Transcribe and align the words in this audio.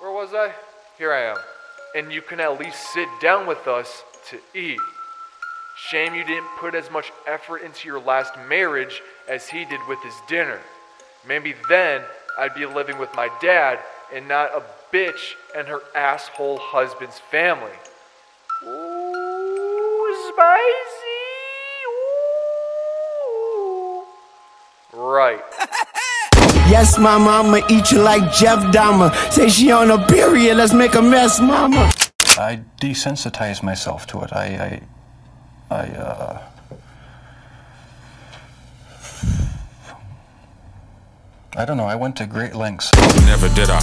Where 0.00 0.12
was 0.12 0.32
I? 0.32 0.52
Here 0.96 1.12
I 1.12 1.24
am. 1.24 1.36
And 1.94 2.10
you 2.10 2.22
can 2.22 2.40
at 2.40 2.58
least 2.58 2.92
sit 2.94 3.08
down 3.20 3.46
with 3.46 3.68
us 3.68 4.02
to 4.30 4.38
eat. 4.58 4.80
Shame 5.76 6.14
you 6.14 6.24
didn't 6.24 6.48
put 6.58 6.74
as 6.74 6.90
much 6.90 7.12
effort 7.26 7.58
into 7.58 7.86
your 7.86 8.00
last 8.00 8.32
marriage 8.48 9.02
as 9.28 9.48
he 9.48 9.66
did 9.66 9.80
with 9.88 10.02
his 10.02 10.14
dinner. 10.26 10.58
Maybe 11.28 11.54
then 11.68 12.00
I'd 12.38 12.54
be 12.54 12.64
living 12.64 12.98
with 12.98 13.14
my 13.14 13.28
dad 13.42 13.78
and 14.10 14.26
not 14.26 14.50
a 14.54 14.62
bitch 14.90 15.34
and 15.54 15.68
her 15.68 15.80
asshole 15.94 16.58
husband's 16.58 17.18
family. 17.18 17.70
Ooh, 18.66 20.32
spicy. 20.32 20.89
Yes, 26.80 26.98
mama, 26.98 27.44
I'ma 27.44 27.60
eat 27.68 27.92
you 27.92 28.00
like 28.00 28.32
Jeff 28.32 28.58
Dahmer. 28.72 29.14
Say 29.30 29.50
she 29.50 29.70
on 29.70 29.90
a 29.90 29.98
period, 30.06 30.56
let's 30.56 30.72
make 30.72 30.94
a 30.94 31.02
mess, 31.02 31.38
mama. 31.38 31.92
I 32.38 32.62
desensitized 32.80 33.62
myself 33.62 34.06
to 34.06 34.22
it. 34.22 34.32
I, 34.32 34.80
I, 35.70 35.76
I, 35.76 35.82
uh. 35.90 36.42
I 41.54 41.66
don't 41.66 41.76
know. 41.76 41.84
I 41.84 41.96
went 41.96 42.16
to 42.16 42.26
great 42.26 42.54
lengths. 42.54 42.90
Never 43.26 43.50
did 43.50 43.68
I. 43.68 43.80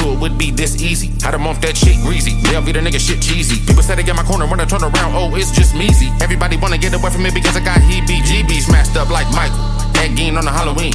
Knew 0.00 0.14
it 0.14 0.18
would 0.18 0.38
be 0.38 0.50
this 0.50 0.80
easy. 0.80 1.08
Had 1.20 1.34
them 1.34 1.46
off 1.46 1.60
that 1.60 1.76
shit 1.76 2.00
greasy. 2.00 2.40
They'll 2.48 2.64
be 2.64 2.72
the 2.72 2.80
nigga 2.80 2.98
shit 2.98 3.20
cheesy. 3.20 3.60
People 3.66 3.82
said 3.82 3.98
they 3.98 4.04
get 4.04 4.16
my 4.16 4.24
corner 4.24 4.46
when 4.46 4.58
I 4.58 4.64
turn 4.64 4.82
around. 4.82 5.14
Oh, 5.14 5.36
it's 5.36 5.50
just 5.50 5.74
measy. 5.74 6.08
Everybody 6.22 6.56
wanna 6.56 6.78
get 6.78 6.94
away 6.94 7.10
from 7.10 7.24
me 7.24 7.30
because 7.30 7.58
I 7.58 7.60
got 7.60 7.76
heebie-jeebies 7.80 8.62
smashed 8.62 8.96
up 8.96 9.10
like 9.10 9.28
Michael. 9.32 9.58
That 9.92 10.14
game 10.16 10.38
on 10.38 10.46
the 10.46 10.50
Halloween. 10.50 10.94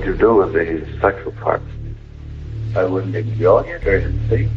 What 0.00 0.06
would 0.06 0.14
you 0.14 0.18
do 0.18 0.34
with 0.36 0.54
the 0.54 0.98
sexual 0.98 1.32
part? 1.32 1.60
I 2.74 2.84
wouldn't 2.84 3.14
enjoy 3.14 3.60
it 3.64 3.86
or 3.86 4.10
see. 4.30 4.48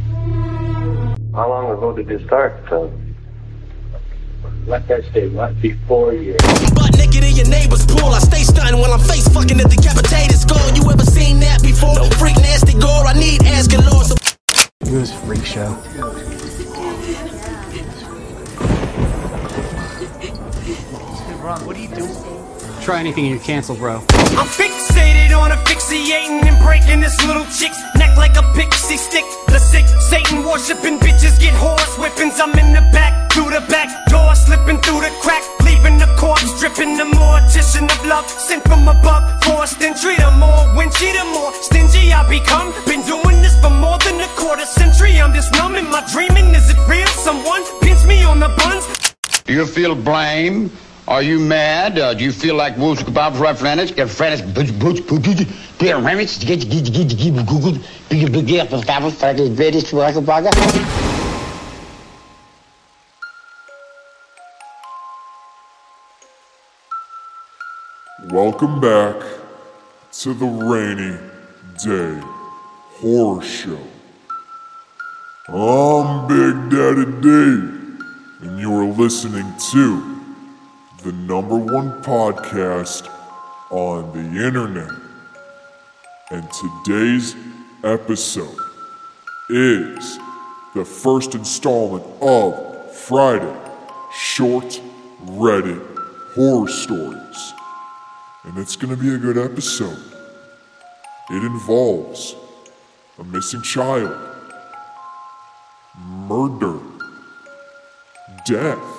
How 1.34 1.50
long 1.50 1.70
ago 1.70 1.92
did 1.94 2.08
you 2.08 2.26
start? 2.26 2.54
Uh, 2.72 2.88
like 4.66 4.90
I 4.90 5.02
say, 5.12 5.28
what, 5.28 5.62
before 5.62 6.14
you... 6.14 6.38
Butt 6.74 6.96
naked 6.98 7.26
in 7.26 7.36
your 7.36 7.50
neighbor's 7.50 7.86
pool. 7.86 8.16
I 8.16 8.20
stay 8.20 8.44
stunting 8.44 8.80
while 8.80 8.94
I'm 8.94 9.02
face 9.02 9.28
fucking 9.28 9.58
the 9.58 9.66
decapitated 9.66 10.40
skull. 10.40 10.72
You 10.72 10.90
ever 10.90 11.04
seen 11.04 11.42
that 11.42 11.62
before? 11.62 11.96
No. 11.96 12.10
Freak 12.12 12.38
nasty 12.38 12.80
gore. 12.80 13.06
I 13.06 13.12
need 13.12 13.44
ass 13.44 13.68
galore. 13.68 14.06
So 14.06 14.16
It 14.80 14.92
was 14.94 15.12
a 15.12 15.16
freak 15.28 15.44
show. 15.44 15.76
Try 22.84 23.00
anything 23.00 23.28
and 23.28 23.36
you 23.36 23.40
cancel, 23.40 23.78
bro. 23.78 24.04
I'm 24.36 24.44
fixated 24.44 25.32
on 25.32 25.54
asphyxiating 25.54 26.44
and 26.44 26.60
breaking 26.62 27.00
this 27.00 27.16
little 27.26 27.46
chick's 27.46 27.80
neck 27.96 28.18
like 28.18 28.36
a 28.36 28.44
pixie 28.54 28.98
stick. 28.98 29.24
The 29.48 29.58
sick 29.58 29.88
Satan 29.88 30.44
worshiping 30.44 31.00
bitches 31.00 31.40
get 31.40 31.54
horse 31.54 31.96
whippings. 31.96 32.42
I'm 32.42 32.52
in 32.60 32.74
the 32.74 32.82
back, 32.92 33.32
through 33.32 33.52
the 33.56 33.64
back 33.72 33.88
door, 34.10 34.36
slipping 34.36 34.82
through 34.82 35.00
the 35.00 35.16
crack, 35.22 35.44
leaving 35.64 35.98
the 35.98 36.14
corpse 36.20 36.60
dripping. 36.60 36.98
The 36.98 37.06
mortician 37.06 37.88
of 37.88 38.06
love 38.06 38.28
sent 38.28 38.64
from 38.64 38.86
above, 38.86 39.24
forced 39.46 39.82
entry. 39.82 40.18
The 40.18 40.32
more 40.36 40.68
winchy, 40.76 41.16
the 41.16 41.24
more 41.32 41.54
stingy 41.64 42.12
I 42.12 42.28
become. 42.28 42.74
Been 42.86 43.00
doing 43.08 43.40
this 43.42 43.56
for 43.64 43.70
more 43.70 43.98
than 44.00 44.20
a 44.20 44.28
quarter 44.36 44.66
century. 44.66 45.22
I'm 45.22 45.34
just 45.34 45.54
numb 45.54 45.76
in 45.76 45.90
my 45.90 46.04
dreaming. 46.12 46.54
Is 46.54 46.70
it 46.70 46.78
real? 46.90 47.08
Someone 47.08 47.64
pinch 47.80 48.04
me 48.04 48.26
on 48.26 48.42
the 48.42 48.52
buns. 48.60 48.84
Do 49.46 49.54
you 49.54 49.66
feel 49.66 49.96
blame? 49.96 50.70
Are 51.06 51.22
you 51.22 51.38
mad? 51.38 52.00
Uh, 52.00 52.14
do 52.14 52.24
you 52.24 52.32
feel 52.32 52.56
like 52.56 52.78
Veris, 59.50 59.92
Waka, 59.92 60.22
Waka. 60.22 60.50
Welcome 68.32 68.80
back 68.80 69.22
to 70.22 70.34
the 70.34 70.46
Rainy 70.46 71.18
Day 71.84 72.26
Horror 73.02 73.42
Show. 73.42 73.78
I'm 75.50 76.28
Big 76.30 76.72
Daddy 76.72 77.12
D, 77.22 78.48
and 78.48 78.58
you 78.58 78.74
are 78.74 78.86
listening 78.86 79.52
to 79.74 80.13
the 81.04 81.12
number 81.12 81.58
one 81.58 82.02
podcast 82.02 83.10
on 83.70 84.12
the 84.14 84.46
internet. 84.46 84.90
And 86.32 86.48
today's 86.84 87.36
episode 87.84 88.58
is 89.50 90.18
the 90.74 90.86
first 90.86 91.36
installment 91.36 92.06
of 92.22 92.96
Friday 92.96 93.56
Short 94.14 94.82
Reddit 95.26 95.84
Horror 96.36 96.68
Stories 96.68 97.54
and 98.46 98.58
it's 98.58 98.76
going 98.76 98.96
to 98.96 99.02
be 99.02 99.14
a 99.14 99.18
good 99.18 99.38
episode. 99.38 99.98
It 101.30 101.44
involves 101.44 102.36
a 103.18 103.24
missing 103.24 103.62
child, 103.62 104.14
murder, 105.98 106.80
death, 108.46 108.93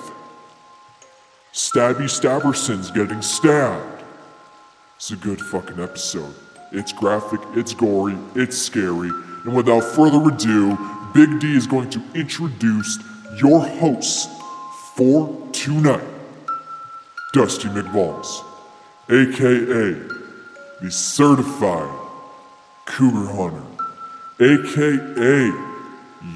Stabby 1.55 2.09
Stabbersons 2.09 2.93
getting 2.93 3.21
stabbed. 3.21 4.03
It's 4.97 5.11
a 5.11 5.15
good 5.15 5.39
fucking 5.39 5.79
episode. 5.79 6.35
It's 6.73 6.91
graphic, 6.91 7.39
it's 7.53 7.73
gory, 7.73 8.17
it's 8.35 8.57
scary, 8.57 9.09
and 9.45 9.55
without 9.55 9.81
further 9.81 10.21
ado, 10.27 10.77
Big 11.13 11.39
D 11.39 11.55
is 11.55 11.65
going 11.65 11.89
to 11.91 12.01
introduce 12.13 12.99
your 13.41 13.61
host 13.61 14.29
for 14.95 15.49
tonight 15.53 16.03
Dusty 17.31 17.69
McBalls 17.69 18.43
aka 19.09 19.93
the 20.81 20.91
certified 20.91 21.89
cougar 22.85 23.31
hunter, 23.31 23.63
aka 24.41 25.51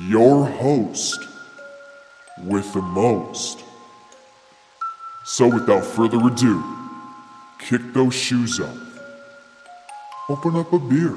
your 0.07 0.45
host 0.45 1.19
with 2.45 2.71
the 2.71 2.81
most. 2.81 3.65
So, 5.31 5.47
without 5.47 5.85
further 5.85 6.17
ado, 6.25 6.63
kick 7.59 7.93
those 7.93 8.15
shoes 8.15 8.59
off, 8.59 8.99
open 10.27 10.55
up 10.55 10.73
a 10.73 10.79
beer, 10.79 11.15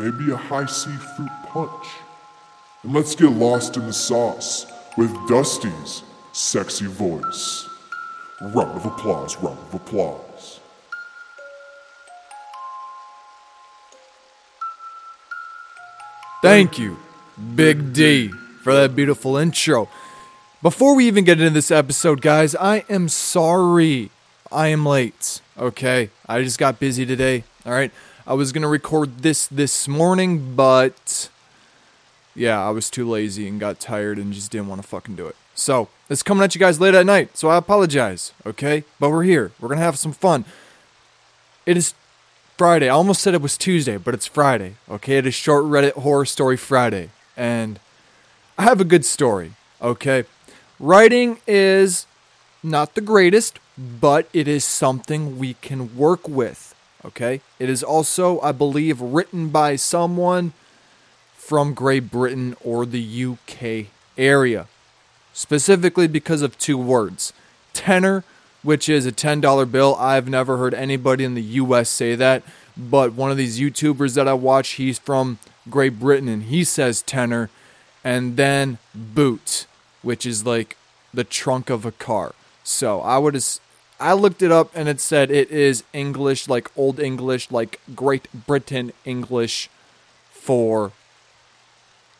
maybe 0.00 0.32
a 0.32 0.36
Hi-C 0.36 0.90
fruit 0.90 1.30
punch, 1.46 1.86
and 2.82 2.92
let's 2.92 3.14
get 3.14 3.30
lost 3.30 3.76
in 3.76 3.86
the 3.86 3.92
sauce 3.92 4.66
with 4.96 5.12
Dusty's 5.28 6.02
sexy 6.32 6.86
voice. 6.86 7.68
Round 8.40 8.76
of 8.76 8.84
applause, 8.84 9.36
round 9.36 9.60
of 9.60 9.74
applause. 9.74 10.58
Thank 16.42 16.80
you, 16.80 16.96
Big 17.54 17.92
D, 17.92 18.32
for 18.64 18.74
that 18.74 18.96
beautiful 18.96 19.36
intro. 19.36 19.88
Before 20.60 20.96
we 20.96 21.06
even 21.06 21.22
get 21.22 21.38
into 21.38 21.50
this 21.50 21.70
episode, 21.70 22.20
guys, 22.20 22.56
I 22.56 22.84
am 22.88 23.08
sorry 23.08 24.10
I 24.50 24.66
am 24.68 24.84
late. 24.84 25.40
Okay, 25.56 26.10
I 26.26 26.42
just 26.42 26.58
got 26.58 26.80
busy 26.80 27.06
today. 27.06 27.44
All 27.64 27.70
right, 27.70 27.92
I 28.26 28.34
was 28.34 28.50
gonna 28.50 28.66
record 28.66 29.18
this 29.18 29.46
this 29.46 29.86
morning, 29.86 30.56
but 30.56 31.28
yeah, 32.34 32.60
I 32.60 32.70
was 32.70 32.90
too 32.90 33.08
lazy 33.08 33.46
and 33.46 33.60
got 33.60 33.78
tired 33.78 34.18
and 34.18 34.32
just 34.32 34.50
didn't 34.50 34.66
want 34.66 34.82
to 34.82 34.88
fucking 34.88 35.14
do 35.14 35.28
it. 35.28 35.36
So 35.54 35.90
it's 36.10 36.24
coming 36.24 36.42
at 36.42 36.56
you 36.56 36.58
guys 36.58 36.80
late 36.80 36.94
at 36.94 37.06
night, 37.06 37.38
so 37.38 37.48
I 37.50 37.56
apologize. 37.56 38.32
Okay, 38.44 38.82
but 38.98 39.10
we're 39.10 39.22
here. 39.22 39.52
We're 39.60 39.68
gonna 39.68 39.80
have 39.80 39.96
some 39.96 40.12
fun. 40.12 40.44
It 41.66 41.76
is 41.76 41.94
Friday. 42.56 42.86
I 42.86 42.94
almost 42.94 43.20
said 43.20 43.32
it 43.32 43.42
was 43.42 43.56
Tuesday, 43.56 43.96
but 43.96 44.12
it's 44.12 44.26
Friday. 44.26 44.74
Okay, 44.90 45.18
it 45.18 45.26
is 45.26 45.34
short 45.34 45.66
Reddit 45.66 45.92
horror 45.92 46.24
story 46.24 46.56
Friday, 46.56 47.10
and 47.36 47.78
I 48.58 48.64
have 48.64 48.80
a 48.80 48.84
good 48.84 49.04
story. 49.04 49.52
Okay, 49.80 50.24
writing 50.80 51.38
is 51.46 52.06
not 52.62 52.94
the 52.94 53.00
greatest, 53.00 53.58
but 53.78 54.28
it 54.32 54.48
is 54.48 54.64
something 54.64 55.38
we 55.38 55.54
can 55.54 55.96
work 55.96 56.28
with. 56.28 56.74
Okay, 57.04 57.40
it 57.58 57.70
is 57.70 57.82
also, 57.82 58.40
I 58.40 58.52
believe, 58.52 59.00
written 59.00 59.50
by 59.50 59.76
someone 59.76 60.52
from 61.36 61.72
Great 61.72 62.10
Britain 62.10 62.56
or 62.62 62.84
the 62.84 63.24
UK 63.24 63.86
area, 64.18 64.66
specifically 65.32 66.08
because 66.08 66.42
of 66.42 66.58
two 66.58 66.76
words 66.76 67.32
tenner, 67.72 68.24
which 68.62 68.88
is 68.88 69.06
a 69.06 69.12
$10 69.12 69.70
bill. 69.70 69.94
I've 69.94 70.28
never 70.28 70.56
heard 70.56 70.74
anybody 70.74 71.22
in 71.22 71.34
the 71.34 71.42
US 71.42 71.88
say 71.88 72.16
that, 72.16 72.42
but 72.76 73.12
one 73.12 73.30
of 73.30 73.36
these 73.36 73.60
YouTubers 73.60 74.16
that 74.16 74.26
I 74.26 74.34
watch, 74.34 74.70
he's 74.70 74.98
from 74.98 75.38
Great 75.70 76.00
Britain 76.00 76.28
and 76.28 76.42
he 76.44 76.64
says 76.64 77.00
tenner, 77.00 77.48
and 78.02 78.36
then 78.36 78.78
boot, 78.92 79.67
which 80.02 80.26
is 80.26 80.44
like 80.46 80.76
the 81.12 81.24
trunk 81.24 81.70
of 81.70 81.84
a 81.84 81.92
car. 81.92 82.34
So 82.64 83.00
I 83.00 83.18
would 83.18 83.42
I 84.00 84.12
looked 84.12 84.42
it 84.42 84.52
up 84.52 84.70
and 84.74 84.88
it 84.88 85.00
said 85.00 85.30
it 85.30 85.50
is 85.50 85.82
English, 85.92 86.48
like 86.48 86.70
Old 86.76 87.00
English, 87.00 87.50
like 87.50 87.80
Great 87.94 88.28
Britain 88.46 88.92
English 89.04 89.68
for 90.30 90.92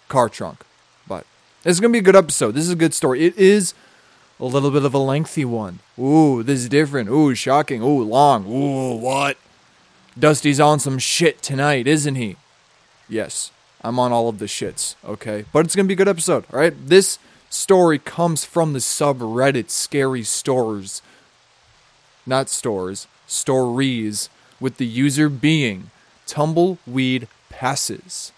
car 0.08 0.28
trunk. 0.28 0.64
But 1.06 1.25
it's 1.64 1.80
going 1.80 1.92
to 1.92 1.96
be 1.96 2.00
a 2.00 2.02
good 2.02 2.16
episode. 2.16 2.52
This 2.52 2.64
is 2.64 2.70
a 2.70 2.76
good 2.76 2.94
story. 2.94 3.25
It 3.25 3.36
is 3.36 3.75
a 4.40 4.44
little 4.44 4.70
bit 4.70 4.84
of 4.84 4.94
a 4.94 4.98
lengthy 4.98 5.44
one. 5.44 5.80
Ooh, 5.98 6.42
this 6.42 6.60
is 6.60 6.69
different. 6.69 7.08
Ooh, 7.10 7.34
shocking. 7.34 7.82
Ooh, 7.82 8.02
long. 8.02 8.46
Ooh, 8.46 8.96
what? 8.96 9.36
Dusty's 10.19 10.58
on 10.58 10.80
some 10.80 10.98
shit 10.98 11.42
tonight, 11.42 11.86
isn't 11.86 12.16
he? 12.16 12.36
Yes, 13.08 13.52
I'm 13.82 13.98
on 13.98 14.12
all 14.12 14.28
of 14.28 14.38
the 14.38 14.46
shits, 14.46 14.96
okay? 15.04 15.44
But 15.52 15.64
it's 15.64 15.75
to 15.76 15.84
be 15.84 15.94
a 15.94 15.96
good 15.96 16.08
episode, 16.08 16.44
all 16.52 16.58
right? 16.58 16.75
This 16.88 17.19
story 17.50 17.98
comes 17.98 18.44
from 18.44 18.72
the 18.72 18.78
subreddit 18.78 19.70
Scary 19.70 20.22
Stores. 20.22 21.02
Not 22.26 22.48
stores, 22.48 23.06
stories, 23.26 24.28
with 24.60 24.76
the 24.76 24.86
user 24.86 25.28
being 25.28 25.90
Tumbleweed 26.26 27.28
Passes. 27.48 28.32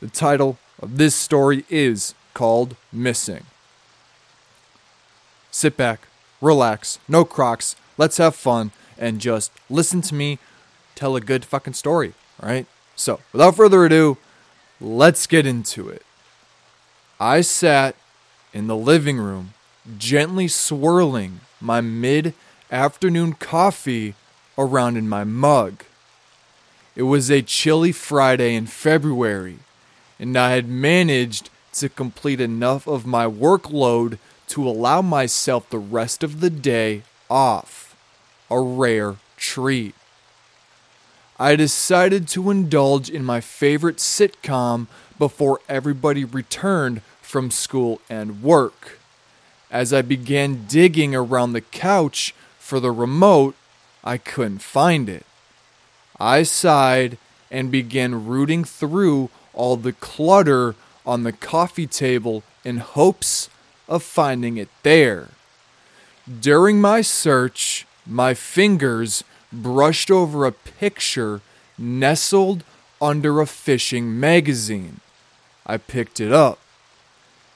The 0.00 0.08
title 0.08 0.58
of 0.80 0.98
this 0.98 1.14
story 1.14 1.64
is 1.68 2.14
called 2.34 2.76
Missing. 2.92 3.44
Sit 5.50 5.76
back, 5.76 6.06
relax, 6.40 6.98
no 7.08 7.24
crocs, 7.24 7.76
let's 7.96 8.18
have 8.18 8.34
fun, 8.34 8.72
and 8.98 9.20
just 9.20 9.50
listen 9.70 10.02
to 10.02 10.14
me 10.14 10.38
tell 10.94 11.16
a 11.16 11.20
good 11.20 11.44
fucking 11.44 11.74
story, 11.74 12.12
all 12.42 12.48
right? 12.48 12.66
So, 12.94 13.20
without 13.32 13.56
further 13.56 13.84
ado, 13.84 14.18
let's 14.80 15.26
get 15.26 15.46
into 15.46 15.88
it. 15.88 16.02
I 17.18 17.40
sat 17.40 17.96
in 18.52 18.66
the 18.66 18.76
living 18.76 19.18
room, 19.18 19.54
gently 19.98 20.48
swirling 20.48 21.40
my 21.60 21.80
mid 21.80 22.34
afternoon 22.70 23.32
coffee 23.34 24.14
around 24.58 24.96
in 24.96 25.08
my 25.08 25.24
mug. 25.24 25.84
It 26.94 27.02
was 27.02 27.30
a 27.30 27.42
chilly 27.42 27.92
Friday 27.92 28.54
in 28.54 28.66
February, 28.66 29.58
and 30.18 30.36
I 30.36 30.52
had 30.52 30.68
managed 30.68 31.50
to 31.74 31.88
complete 31.88 32.40
enough 32.40 32.86
of 32.86 33.06
my 33.06 33.26
workload 33.26 34.18
to 34.48 34.66
allow 34.66 35.02
myself 35.02 35.68
the 35.68 35.78
rest 35.78 36.22
of 36.22 36.40
the 36.40 36.50
day 36.50 37.02
off. 37.28 37.94
A 38.50 38.60
rare 38.60 39.16
treat. 39.36 39.94
I 41.38 41.56
decided 41.56 42.28
to 42.28 42.50
indulge 42.50 43.10
in 43.10 43.24
my 43.24 43.40
favorite 43.40 43.96
sitcom 43.96 44.86
before 45.18 45.60
everybody 45.68 46.24
returned 46.24 47.02
from 47.36 47.50
school 47.50 48.00
and 48.08 48.42
work. 48.42 48.98
As 49.70 49.92
I 49.92 50.00
began 50.00 50.64
digging 50.66 51.14
around 51.14 51.52
the 51.52 51.60
couch 51.60 52.34
for 52.58 52.80
the 52.80 52.90
remote, 52.90 53.54
I 54.02 54.16
couldn't 54.16 54.60
find 54.60 55.06
it. 55.06 55.26
I 56.18 56.44
sighed 56.44 57.18
and 57.50 57.70
began 57.70 58.24
rooting 58.24 58.64
through 58.64 59.28
all 59.52 59.76
the 59.76 59.92
clutter 59.92 60.76
on 61.04 61.24
the 61.24 61.32
coffee 61.32 61.86
table 61.86 62.42
in 62.64 62.78
hopes 62.78 63.50
of 63.86 64.02
finding 64.02 64.56
it 64.56 64.70
there. 64.82 65.28
During 66.40 66.80
my 66.80 67.02
search, 67.02 67.86
my 68.06 68.32
fingers 68.32 69.24
brushed 69.52 70.10
over 70.10 70.46
a 70.46 70.52
picture 70.52 71.42
nestled 71.76 72.64
under 72.98 73.42
a 73.42 73.46
fishing 73.46 74.18
magazine. 74.18 75.00
I 75.66 75.76
picked 75.76 76.18
it 76.18 76.32
up. 76.32 76.60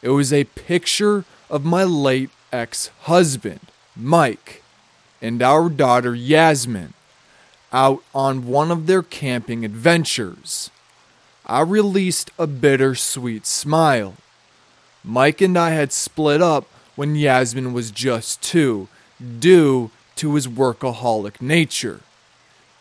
It 0.02 0.10
was 0.10 0.32
a 0.32 0.44
picture 0.44 1.24
of 1.50 1.64
my 1.64 1.84
late 1.84 2.30
ex 2.52 2.90
husband, 3.02 3.60
Mike, 3.94 4.62
and 5.20 5.42
our 5.42 5.68
daughter, 5.68 6.14
Yasmin, 6.14 6.94
out 7.72 8.02
on 8.14 8.46
one 8.46 8.70
of 8.70 8.86
their 8.86 9.02
camping 9.02 9.64
adventures. 9.64 10.70
I 11.46 11.60
released 11.62 12.30
a 12.38 12.46
bittersweet 12.46 13.46
smile. 13.46 14.14
Mike 15.04 15.40
and 15.40 15.58
I 15.58 15.70
had 15.70 15.92
split 15.92 16.40
up 16.40 16.66
when 16.96 17.16
Yasmin 17.16 17.72
was 17.72 17.90
just 17.90 18.42
two, 18.42 18.88
due 19.38 19.90
to 20.16 20.34
his 20.34 20.46
workaholic 20.46 21.40
nature. 21.40 22.00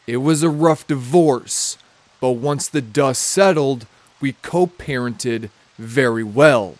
It 0.07 0.18
was 0.18 0.44
a 0.44 0.50
rough 0.50 0.88
divorce, 0.88 1.77
but 2.19 2.31
once 2.31 2.68
the 2.68 2.81
dust 2.81 3.22
settled, 3.22 3.86
we 4.19 4.33
co 4.42 4.68
parented 4.68 5.50
very 5.77 6.24
well. 6.24 6.75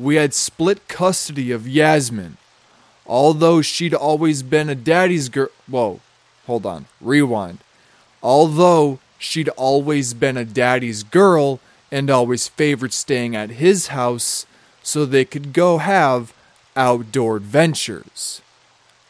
We 0.00 0.16
had 0.16 0.32
split 0.32 0.88
custody 0.88 1.52
of 1.52 1.68
Yasmin. 1.68 2.38
Although 3.06 3.60
she'd 3.60 3.92
always 3.92 4.42
been 4.42 4.70
a 4.70 4.74
daddy's 4.74 5.28
girl. 5.28 5.50
Whoa, 5.68 6.00
hold 6.46 6.64
on, 6.64 6.86
rewind. 7.00 7.58
Although 8.22 8.98
she'd 9.18 9.50
always 9.50 10.14
been 10.14 10.36
a 10.36 10.44
daddy's 10.44 11.02
girl 11.02 11.60
and 11.92 12.08
always 12.08 12.48
favored 12.48 12.92
staying 12.92 13.36
at 13.36 13.50
his 13.50 13.88
house 13.88 14.46
so 14.82 15.04
they 15.04 15.24
could 15.24 15.52
go 15.52 15.78
have 15.78 16.32
outdoor 16.76 17.36
adventures. 17.36 18.40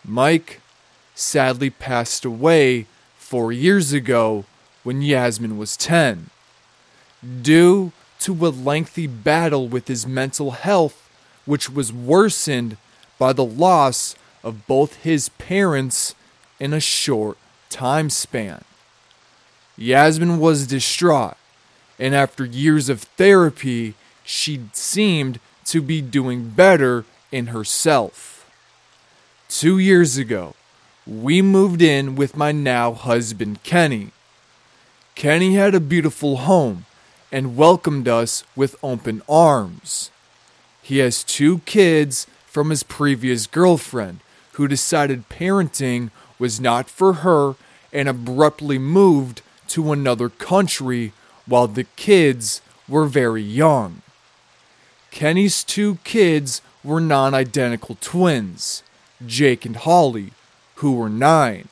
Mike 0.04 0.60
sadly 1.14 1.70
passed 1.70 2.24
away 2.24 2.86
four 3.16 3.52
years 3.52 3.92
ago 3.92 4.44
when 4.82 5.02
Yasmin 5.02 5.56
was 5.56 5.76
10. 5.76 6.30
Due 7.42 7.92
to 8.20 8.46
a 8.46 8.48
lengthy 8.48 9.06
battle 9.06 9.68
with 9.68 9.88
his 9.88 10.06
mental 10.06 10.52
health, 10.52 11.08
which 11.44 11.70
was 11.70 11.92
worsened 11.92 12.76
by 13.18 13.32
the 13.32 13.44
loss 13.44 14.14
of 14.42 14.66
both 14.66 15.02
his 15.02 15.28
parents 15.30 16.14
in 16.58 16.72
a 16.72 16.80
short 16.80 17.36
time 17.68 18.10
span. 18.10 18.62
Yasmin 19.76 20.38
was 20.38 20.66
distraught, 20.66 21.36
and 21.98 22.14
after 22.14 22.44
years 22.44 22.88
of 22.88 23.02
therapy, 23.02 23.94
she 24.24 24.60
seemed 24.72 25.40
to 25.64 25.80
be 25.80 26.00
doing 26.00 26.50
better 26.50 27.04
in 27.32 27.48
herself. 27.48 28.46
Two 29.48 29.78
years 29.78 30.16
ago, 30.16 30.54
we 31.06 31.40
moved 31.42 31.82
in 31.82 32.14
with 32.14 32.36
my 32.36 32.52
now 32.52 32.92
husband, 32.92 33.62
Kenny. 33.62 34.10
Kenny 35.14 35.54
had 35.54 35.74
a 35.74 35.80
beautiful 35.80 36.38
home 36.38 36.84
and 37.32 37.56
welcomed 37.56 38.08
us 38.08 38.44
with 38.56 38.76
open 38.82 39.22
arms. 39.28 40.10
He 40.82 40.98
has 40.98 41.22
two 41.22 41.60
kids 41.60 42.26
from 42.46 42.70
his 42.70 42.82
previous 42.82 43.46
girlfriend 43.46 44.20
who 44.52 44.66
decided 44.66 45.28
parenting 45.28 46.10
was 46.38 46.60
not 46.60 46.90
for 46.90 47.12
her 47.14 47.54
and 47.92 48.08
abruptly 48.08 48.78
moved 48.78 49.42
to 49.68 49.92
another 49.92 50.28
country 50.28 51.12
while 51.46 51.68
the 51.68 51.84
kids 51.96 52.60
were 52.88 53.06
very 53.06 53.42
young. 53.42 54.02
Kenny's 55.10 55.64
two 55.64 55.96
kids 56.04 56.62
were 56.82 57.00
non 57.00 57.34
identical 57.34 57.96
twins, 58.00 58.82
Jake 59.24 59.64
and 59.64 59.76
Holly, 59.76 60.32
who 60.76 60.92
were 60.92 61.08
nine. 61.08 61.68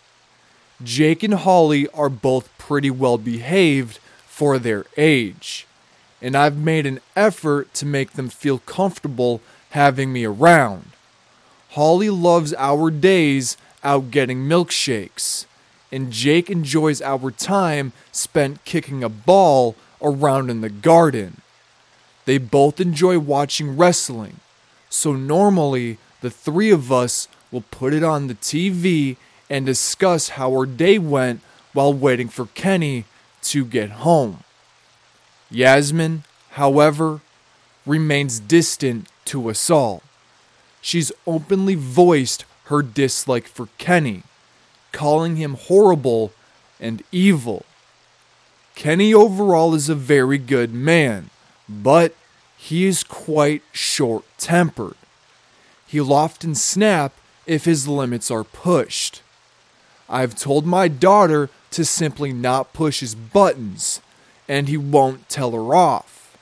Jake 0.83 1.23
and 1.23 1.35
Holly 1.35 1.89
are 1.89 2.09
both 2.09 2.57
pretty 2.59 2.91
well 2.91 3.19
behaved 3.19 3.99
for 4.39 4.57
their 4.57 4.85
age, 4.97 5.67
and 6.23 6.37
I've 6.37 6.57
made 6.57 6.87
an 6.87 7.01
effort 7.17 7.75
to 7.75 7.85
make 7.85 8.13
them 8.13 8.29
feel 8.29 8.61
comfortable 8.61 9.41
having 9.71 10.13
me 10.13 10.25
around. 10.25 10.93
Holly 11.71 12.09
loves 12.09 12.55
our 12.55 12.89
days 12.93 13.57
out 13.83 14.13
getting 14.13 14.49
milkshakes, 14.49 15.47
and 15.91 16.13
Jake 16.13 16.49
enjoys 16.49 17.03
our 17.03 17.33
time 17.33 17.93
spent 18.13 18.65
kicking 18.65 19.03
a 19.03 19.09
ball 19.09 19.75
around 20.01 20.51
in 20.51 20.61
the 20.61 20.71
garden. 20.71 21.41
They 22.25 22.39
both 22.39 22.81
enjoy 22.81 23.19
watching 23.19 23.77
wrestling, 23.77 24.39
so 24.89 25.15
normally 25.15 25.99
the 26.21 26.31
three 26.31 26.71
of 26.71 26.93
us 26.93 27.27
will 27.51 27.65
put 27.73 27.93
it 27.93 28.05
on 28.05 28.29
the 28.29 28.37
TV 28.37 29.17
and 29.51 29.67
discuss 29.67 30.29
how 30.29 30.53
our 30.53 30.65
day 30.65 30.97
went 30.97 31.41
while 31.73 31.93
waiting 31.93 32.29
for 32.29 32.47
Kenny 32.55 33.05
to 33.53 33.65
get 33.65 33.91
home. 33.91 34.45
Yasmin, 35.51 36.25
however, 36.51 37.21
remains 37.87 38.41
distant 38.41 39.09
to 39.25 39.49
us 39.49 39.71
all. 39.71 40.03
She's 40.81 41.13
openly 41.27 41.75
voiced 41.75 42.45
her 42.65 42.83
dislike 42.83 43.49
for 43.49 43.69
Kenny, 43.79 44.23
calling 44.93 45.37
him 45.37 45.55
horrible 45.55 46.33
and 46.79 47.03
evil. 47.11 47.65
Kenny 48.75 49.13
overall 49.13 49.75
is 49.75 49.89
a 49.89 49.95
very 49.95 50.39
good 50.39 50.73
man, 50.73 51.31
but 51.69 52.15
he 52.57 52.87
is 52.87 53.03
quite 53.03 53.63
short 53.73 54.25
tempered. 54.37 54.95
He'll 55.87 56.13
often 56.13 56.55
snap 56.55 57.15
if 57.47 57.65
his 57.65 57.89
limits 57.89 58.31
are 58.31 58.45
pushed. 58.45 59.23
I've 60.09 60.35
told 60.35 60.65
my 60.67 60.89
daughter 60.89 61.51
to 61.73 61.85
simply 61.85 62.33
not 62.33 62.73
push 62.73 63.01
his 63.01 63.15
buttons, 63.15 64.01
and 64.49 64.69
he 64.69 64.77
won't 64.77 65.29
tell 65.29 65.53
her 65.53 65.75
off. 65.75 66.37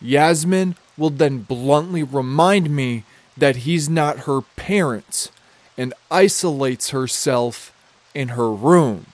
Yasmin 0.00 0.76
will 0.96 1.10
then 1.10 1.38
bluntly 1.38 2.02
remind 2.02 2.70
me 2.70 3.04
that 3.36 3.56
he's 3.56 3.88
not 3.88 4.20
her 4.20 4.42
parent 4.56 5.30
and 5.78 5.94
isolates 6.10 6.90
herself 6.90 7.74
in 8.14 8.28
her 8.28 8.52
room. 8.52 9.06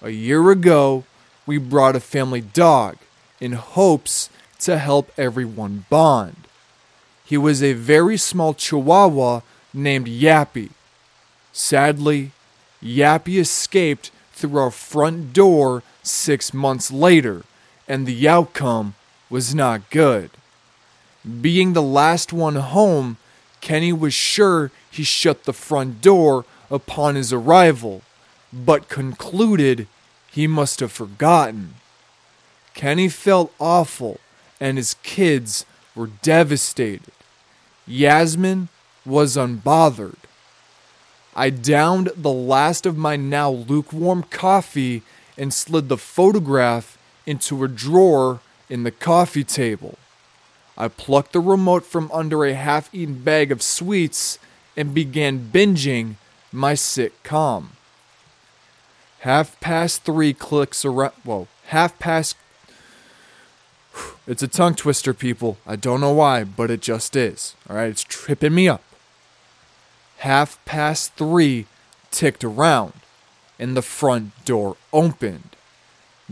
A 0.00 0.10
year 0.10 0.50
ago, 0.50 1.04
we 1.44 1.58
brought 1.58 1.96
a 1.96 2.00
family 2.00 2.40
dog 2.40 2.96
in 3.40 3.52
hopes 3.52 4.30
to 4.60 4.78
help 4.78 5.10
everyone 5.18 5.86
bond. 5.90 6.36
He 7.24 7.36
was 7.36 7.62
a 7.62 7.72
very 7.72 8.16
small 8.16 8.54
chihuahua 8.54 9.40
named 9.74 10.06
Yappy. 10.06 10.70
Sadly, 11.52 12.30
Yappy 12.82 13.38
escaped 13.38 14.10
through 14.32 14.58
our 14.58 14.70
front 14.70 15.32
door 15.32 15.82
six 16.02 16.52
months 16.52 16.90
later, 16.90 17.42
and 17.88 18.06
the 18.06 18.28
outcome 18.28 18.94
was 19.30 19.54
not 19.54 19.90
good. 19.90 20.30
Being 21.40 21.72
the 21.72 21.82
last 21.82 22.32
one 22.32 22.56
home, 22.56 23.16
Kenny 23.60 23.92
was 23.92 24.14
sure 24.14 24.70
he 24.90 25.02
shut 25.02 25.44
the 25.44 25.52
front 25.52 26.00
door 26.00 26.44
upon 26.70 27.14
his 27.14 27.32
arrival, 27.32 28.02
but 28.52 28.88
concluded 28.88 29.88
he 30.30 30.46
must 30.46 30.80
have 30.80 30.92
forgotten. 30.92 31.74
Kenny 32.74 33.08
felt 33.08 33.52
awful, 33.58 34.20
and 34.60 34.76
his 34.76 34.94
kids 35.02 35.64
were 35.94 36.10
devastated. 36.22 37.12
Yasmin 37.86 38.68
was 39.04 39.36
unbothered. 39.36 40.25
I 41.38 41.50
downed 41.50 42.10
the 42.16 42.32
last 42.32 42.86
of 42.86 42.96
my 42.96 43.16
now 43.16 43.50
lukewarm 43.50 44.22
coffee 44.22 45.02
and 45.36 45.52
slid 45.52 45.90
the 45.90 45.98
photograph 45.98 46.96
into 47.26 47.62
a 47.62 47.68
drawer 47.68 48.40
in 48.70 48.84
the 48.84 48.90
coffee 48.90 49.44
table. 49.44 49.98
I 50.78 50.88
plucked 50.88 51.34
the 51.34 51.40
remote 51.40 51.84
from 51.84 52.10
under 52.10 52.46
a 52.46 52.54
half 52.54 52.92
eaten 52.94 53.22
bag 53.22 53.52
of 53.52 53.62
sweets 53.62 54.38
and 54.78 54.94
began 54.94 55.50
binging 55.52 56.14
my 56.52 56.72
sitcom. 56.72 57.66
Half 59.20 59.60
past 59.60 60.04
three 60.04 60.32
clicks 60.32 60.86
around. 60.86 61.12
Whoa, 61.22 61.48
half 61.66 61.98
past. 61.98 62.36
It's 64.26 64.42
a 64.42 64.48
tongue 64.48 64.74
twister, 64.74 65.14
people. 65.14 65.56
I 65.66 65.76
don't 65.76 66.00
know 66.00 66.12
why, 66.12 66.42
but 66.42 66.68
it 66.70 66.80
just 66.80 67.14
is. 67.14 67.54
Alright, 67.70 67.90
it's 67.90 68.02
tripping 68.02 68.54
me 68.54 68.68
up. 68.68 68.82
Half 70.18 70.62
past 70.64 71.14
three 71.14 71.66
ticked 72.10 72.44
around, 72.44 72.94
and 73.58 73.76
the 73.76 73.82
front 73.82 74.32
door 74.44 74.76
opened. 74.92 75.56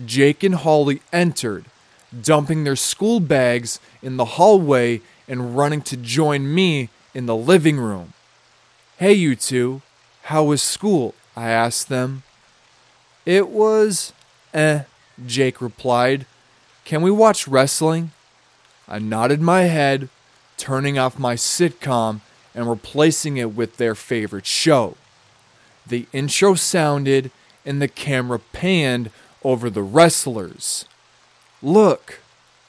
Jake 0.05 0.43
and 0.43 0.55
Holly 0.55 1.03
entered, 1.13 1.67
dumping 2.23 2.65
their 2.65 2.77
school 2.77 3.21
bags 3.21 3.79
in 4.03 4.17
the 4.17 4.25
hallway 4.25 5.01
and 5.29 5.57
running 5.57 5.83
to 5.83 5.97
join 5.97 6.53
me 6.53 6.89
in 7.15 7.27
the 7.27 7.37
living 7.37 7.79
room. 7.79 8.13
Hey, 8.97 9.13
you 9.13 9.37
two, 9.37 9.83
how 10.25 10.45
was 10.45 10.63
school? 10.63 11.15
I 11.37 11.51
asked 11.51 11.89
them. 11.89 12.23
It 13.27 13.49
was, 13.49 14.13
eh, 14.53 14.83
Jake 15.27 15.61
replied. 15.61 16.27
Can 16.85 17.03
we 17.03 17.11
watch 17.11 17.49
wrestling? 17.49 18.13
I 18.89 18.99
nodded 18.99 19.41
my 19.41 19.63
head, 19.63 20.09
turning 20.57 20.99
off 20.99 21.19
my 21.19 21.35
sitcom 21.35 22.21
and 22.55 22.69
replacing 22.69 23.37
it 23.37 23.55
with 23.55 23.77
their 23.77 23.95
favorite 23.95 24.47
show. 24.47 24.97
The 25.87 26.07
intro 26.13 26.55
sounded 26.55 27.31
and 27.67 27.81
the 27.81 27.89
camera 27.89 28.39
panned 28.39 29.11
over 29.43 29.69
the 29.69 29.83
wrestlers. 29.83 30.87
Look, 31.63 32.21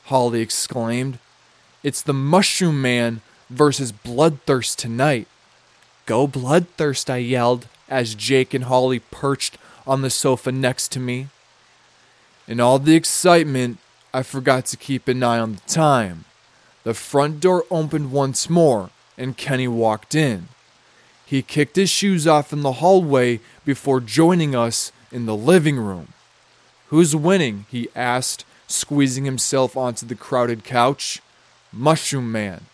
Holly 0.05 0.41
exclaimed. 0.41 1.19
It's 1.83 2.01
the 2.01 2.13
Mushroom 2.13 2.81
Man 2.81 3.21
versus 3.49 3.91
Bloodthirst 3.91 4.75
tonight. 4.75 5.27
Go 6.05 6.27
Bloodthirst, 6.27 7.09
I 7.09 7.17
yelled 7.17 7.67
as 7.87 8.15
Jake 8.15 8.53
and 8.53 8.65
Holly 8.65 8.99
perched 8.99 9.57
on 9.85 10.01
the 10.01 10.09
sofa 10.09 10.51
next 10.51 10.91
to 10.93 10.99
me. 10.99 11.27
In 12.47 12.59
all 12.59 12.79
the 12.79 12.95
excitement, 12.95 13.79
I 14.13 14.23
forgot 14.23 14.65
to 14.67 14.77
keep 14.77 15.07
an 15.07 15.23
eye 15.23 15.39
on 15.39 15.53
the 15.53 15.61
time. 15.61 16.25
The 16.83 16.93
front 16.93 17.39
door 17.39 17.65
opened 17.71 18.11
once 18.11 18.49
more, 18.49 18.91
and 19.17 19.37
Kenny 19.37 19.67
walked 19.67 20.15
in. 20.15 20.47
He 21.25 21.41
kicked 21.41 21.75
his 21.75 21.89
shoes 21.89 22.27
off 22.27 22.53
in 22.53 22.61
the 22.61 22.73
hallway 22.73 23.39
before 23.63 23.99
joining 23.99 24.55
us 24.55 24.91
in 25.11 25.25
the 25.25 25.35
living 25.35 25.77
room. 25.77 26.09
Who's 26.89 27.15
winning? 27.15 27.65
he 27.69 27.89
asked, 27.95 28.45
squeezing 28.67 29.25
himself 29.25 29.75
onto 29.75 30.05
the 30.05 30.15
crowded 30.15 30.63
couch. 30.63 31.21
Mushroom 31.71 32.31
Man, 32.31 32.65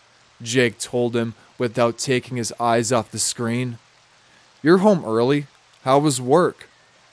Jake 0.42 0.78
told 0.78 1.16
him 1.16 1.34
without 1.58 1.98
taking 1.98 2.36
his 2.36 2.52
eyes 2.60 2.92
off 2.92 3.10
the 3.10 3.18
screen. 3.18 3.78
You're 4.62 4.78
home 4.78 5.04
early. 5.04 5.46
How 5.84 5.98
was 5.98 6.20
work? 6.20 6.68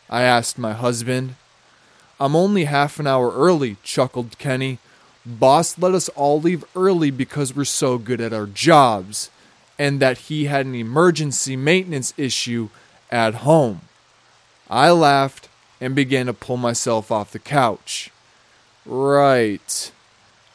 I 0.09 0.23
asked 0.23 0.57
my 0.57 0.73
husband. 0.73 1.35
I'm 2.19 2.35
only 2.35 2.65
half 2.65 2.99
an 2.99 3.07
hour 3.07 3.31
early, 3.31 3.77
chuckled 3.81 4.37
Kenny. 4.37 4.79
Boss 5.29 5.77
let 5.77 5.93
us 5.93 6.09
all 6.09 6.41
leave 6.41 6.65
early 6.75 7.11
because 7.11 7.55
we're 7.55 7.65
so 7.65 7.99
good 7.99 8.19
at 8.19 8.33
our 8.33 8.47
jobs, 8.47 9.29
and 9.77 9.99
that 9.99 10.17
he 10.17 10.45
had 10.45 10.65
an 10.65 10.73
emergency 10.73 11.55
maintenance 11.55 12.13
issue 12.17 12.69
at 13.11 13.35
home. 13.35 13.81
I 14.69 14.89
laughed 14.89 15.47
and 15.79 15.93
began 15.93 16.25
to 16.25 16.33
pull 16.33 16.57
myself 16.57 17.11
off 17.11 17.31
the 17.31 17.39
couch. 17.39 18.11
Right. 18.85 19.91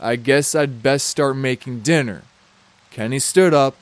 I 0.01 0.17
guess 0.17 0.55
I'd 0.55 0.83
best 0.83 1.07
start 1.07 1.37
making 1.37 1.81
dinner. 1.81 2.23
Kenny 2.91 3.19
stood 3.19 3.55
up 3.55 3.77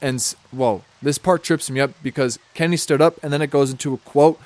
and, 0.00 0.22
whoa, 0.50 0.84
this 1.00 1.18
part 1.18 1.42
trips 1.42 1.70
me 1.70 1.80
up 1.80 1.90
because 2.02 2.38
Kenny 2.54 2.76
stood 2.76 3.00
up 3.00 3.18
and 3.22 3.32
then 3.32 3.42
it 3.42 3.50
goes 3.50 3.70
into 3.70 3.94
a 3.94 3.98
quote, 3.98 4.38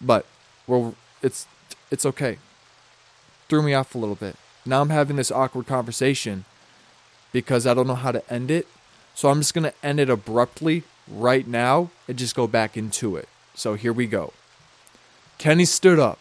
but 0.00 0.26
well, 0.66 0.94
it's, 1.22 1.46
it's 1.90 2.04
okay. 2.04 2.38
Threw 3.48 3.62
me 3.62 3.72
off 3.72 3.94
a 3.94 3.98
little 3.98 4.16
bit. 4.16 4.36
Now 4.66 4.80
I'm 4.80 4.90
having 4.90 5.16
this 5.16 5.30
awkward 5.30 5.66
conversation 5.66 6.44
because 7.32 7.66
I 7.66 7.74
don't 7.74 7.86
know 7.86 7.94
how 7.94 8.12
to 8.12 8.32
end 8.32 8.50
it. 8.50 8.66
So 9.14 9.30
I'm 9.30 9.40
just 9.40 9.54
going 9.54 9.64
to 9.64 9.74
end 9.82 10.00
it 10.00 10.10
abruptly 10.10 10.82
right 11.08 11.46
now 11.46 11.90
and 12.06 12.18
just 12.18 12.36
go 12.36 12.46
back 12.46 12.76
into 12.76 13.16
it. 13.16 13.28
So 13.54 13.74
here 13.74 13.92
we 13.92 14.06
go. 14.06 14.32
Kenny 15.38 15.64
stood 15.64 15.98
up. 15.98 16.18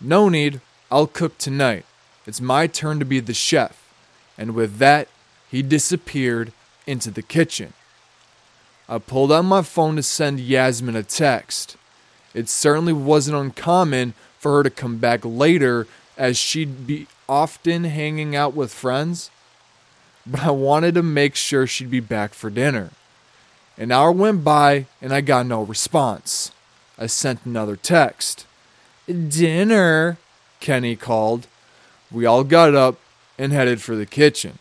No 0.00 0.28
need, 0.28 0.60
I'll 0.90 1.06
cook 1.06 1.38
tonight. 1.38 1.84
It's 2.26 2.40
my 2.40 2.66
turn 2.66 2.98
to 2.98 3.04
be 3.04 3.20
the 3.20 3.34
chef. 3.34 3.88
And 4.36 4.54
with 4.54 4.78
that, 4.78 5.08
he 5.50 5.62
disappeared 5.62 6.52
into 6.86 7.10
the 7.10 7.22
kitchen. 7.22 7.72
I 8.88 8.98
pulled 8.98 9.32
out 9.32 9.44
my 9.44 9.62
phone 9.62 9.96
to 9.96 10.02
send 10.02 10.40
Yasmin 10.40 10.96
a 10.96 11.02
text. 11.02 11.76
It 12.34 12.48
certainly 12.48 12.92
wasn't 12.92 13.38
uncommon 13.38 14.14
for 14.38 14.56
her 14.56 14.62
to 14.62 14.70
come 14.70 14.98
back 14.98 15.20
later 15.24 15.86
as 16.18 16.36
she'd 16.36 16.86
be 16.86 17.06
often 17.28 17.84
hanging 17.84 18.34
out 18.34 18.54
with 18.54 18.72
friends, 18.72 19.30
but 20.26 20.42
I 20.42 20.50
wanted 20.50 20.94
to 20.94 21.02
make 21.02 21.34
sure 21.34 21.66
she'd 21.66 21.90
be 21.90 22.00
back 22.00 22.34
for 22.34 22.50
dinner. 22.50 22.90
An 23.76 23.90
hour 23.90 24.12
went 24.12 24.44
by 24.44 24.86
and 25.02 25.12
I 25.12 25.20
got 25.20 25.46
no 25.46 25.62
response. 25.62 26.52
I 26.98 27.06
sent 27.06 27.44
another 27.44 27.76
text. 27.76 28.46
Dinner, 29.06 30.16
Kenny 30.60 30.96
called. 30.96 31.46
We 32.10 32.24
all 32.24 32.44
got 32.44 32.74
up 32.74 32.98
and 33.36 33.52
headed 33.52 33.82
for 33.82 33.96
the 33.96 34.06
kitchen. 34.06 34.58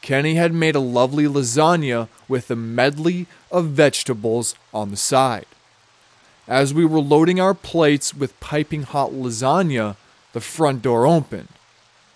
Kenny 0.00 0.36
had 0.36 0.54
made 0.54 0.76
a 0.76 0.80
lovely 0.80 1.24
lasagna 1.24 2.08
with 2.28 2.50
a 2.50 2.56
medley 2.56 3.26
of 3.50 3.66
vegetables 3.66 4.54
on 4.72 4.90
the 4.90 4.96
side. 4.96 5.46
As 6.46 6.72
we 6.72 6.86
were 6.86 7.00
loading 7.00 7.40
our 7.40 7.54
plates 7.54 8.14
with 8.14 8.38
piping 8.40 8.84
hot 8.84 9.10
lasagna, 9.10 9.96
the 10.32 10.40
front 10.40 10.82
door 10.82 11.06
opened. 11.06 11.48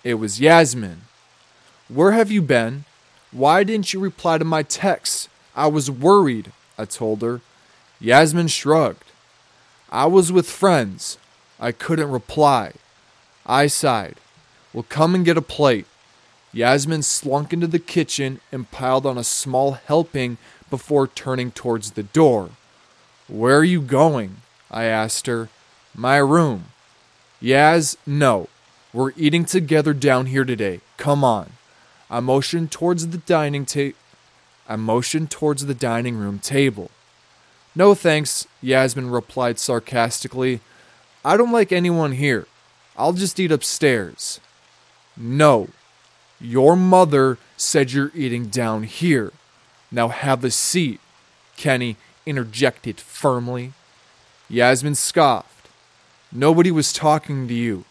It 0.05 0.15
was 0.15 0.41
Yasmin. 0.41 1.03
Where 1.89 2.13
have 2.13 2.31
you 2.31 2.43
been? 2.43 2.85
Why 3.31 3.63
didn't 3.63 3.93
you 3.93 4.01
reply 4.01 4.39
to 4.39 4.45
my 4.45 4.63
texts? 4.63 5.29
I 5.55 5.69
was 5.69 5.91
worried, 5.91 6.53
I 6.77 6.87
told 6.87 7.23
her. 7.23 7.41
Yasmin 8.01 8.49
shrugged. 8.49 9.05
I 9.91 10.07
was 10.07 10.33
with 10.33 10.51
friends. 10.51 11.19
I 11.61 11.71
couldn't 11.71 12.11
reply. 12.11 12.73
I 13.47 13.69
sighed. 13.69 14.17
Well, 14.73 14.87
come 14.89 15.15
and 15.15 15.25
get 15.25 15.37
a 15.37 15.43
plate. 15.43 15.87
Yasmin 16.53 17.03
slunk 17.03 17.53
into 17.53 17.67
the 17.67 17.79
kitchen 17.79 18.41
and 18.51 18.71
piled 18.71 19.07
on 19.07 19.17
a 19.17 19.25
small 19.25 19.73
helping 19.73 20.39
before 20.69 21.07
turning 21.07 21.51
towards 21.51 21.93
the 21.93 22.03
door. 22.03 22.51
Where 23.29 23.59
are 23.59 23.65
you 23.65 23.81
going? 23.81 24.39
I 24.71 24.85
asked 24.85 25.27
her. 25.27 25.49
My 25.95 26.17
room. 26.17 26.67
Yaz, 27.41 27.97
no. 28.07 28.49
We're 28.93 29.13
eating 29.17 29.45
together 29.45 29.95
down 29.95 30.27
here 30.27 30.45
today. 30.45 30.81
Come 30.99 31.25
on. 31.25 31.53
I 32.11 32.21
motioned 32.21 32.71
towards 32.71 33.09
the 33.09 33.19
dining 33.19 33.65
table. 33.65 33.97
I 34.69 34.77
motioned 34.77 35.31
towards 35.31 35.67
the 35.67 35.75
dining 35.75 36.17
room 36.17 36.39
table. 36.39 36.91
No 37.75 37.95
thanks, 37.95 38.47
Yasmin 38.61 39.11
replied 39.11 39.59
sarcastically. 39.59 40.61
I 41.25 41.37
don't 41.39 41.53
like 41.53 41.73
anyone 41.73 42.13
here. 42.13 42.47
I'll 42.97 43.15
just 43.15 43.41
eat 43.41 43.51
upstairs. 43.51 44.41
No. 45.17 45.69
Your 46.39 46.77
mother 46.77 47.39
said 47.57 47.93
you're 47.93 48.13
eating 48.15 48.47
down 48.47 48.83
here. 48.83 49.33
Now 49.91 50.09
have 50.09 50.45
a 50.45 50.51
seat, 50.51 51.01
Kenny 51.57 51.97
interjected 52.27 53.01
firmly. 53.01 53.73
Yasmin 54.49 54.97
scoffed. 54.97 55.69
Nobody 56.31 56.71
was 56.71 56.93
talking 56.93 57.49
to 57.49 57.55
you. 57.55 57.85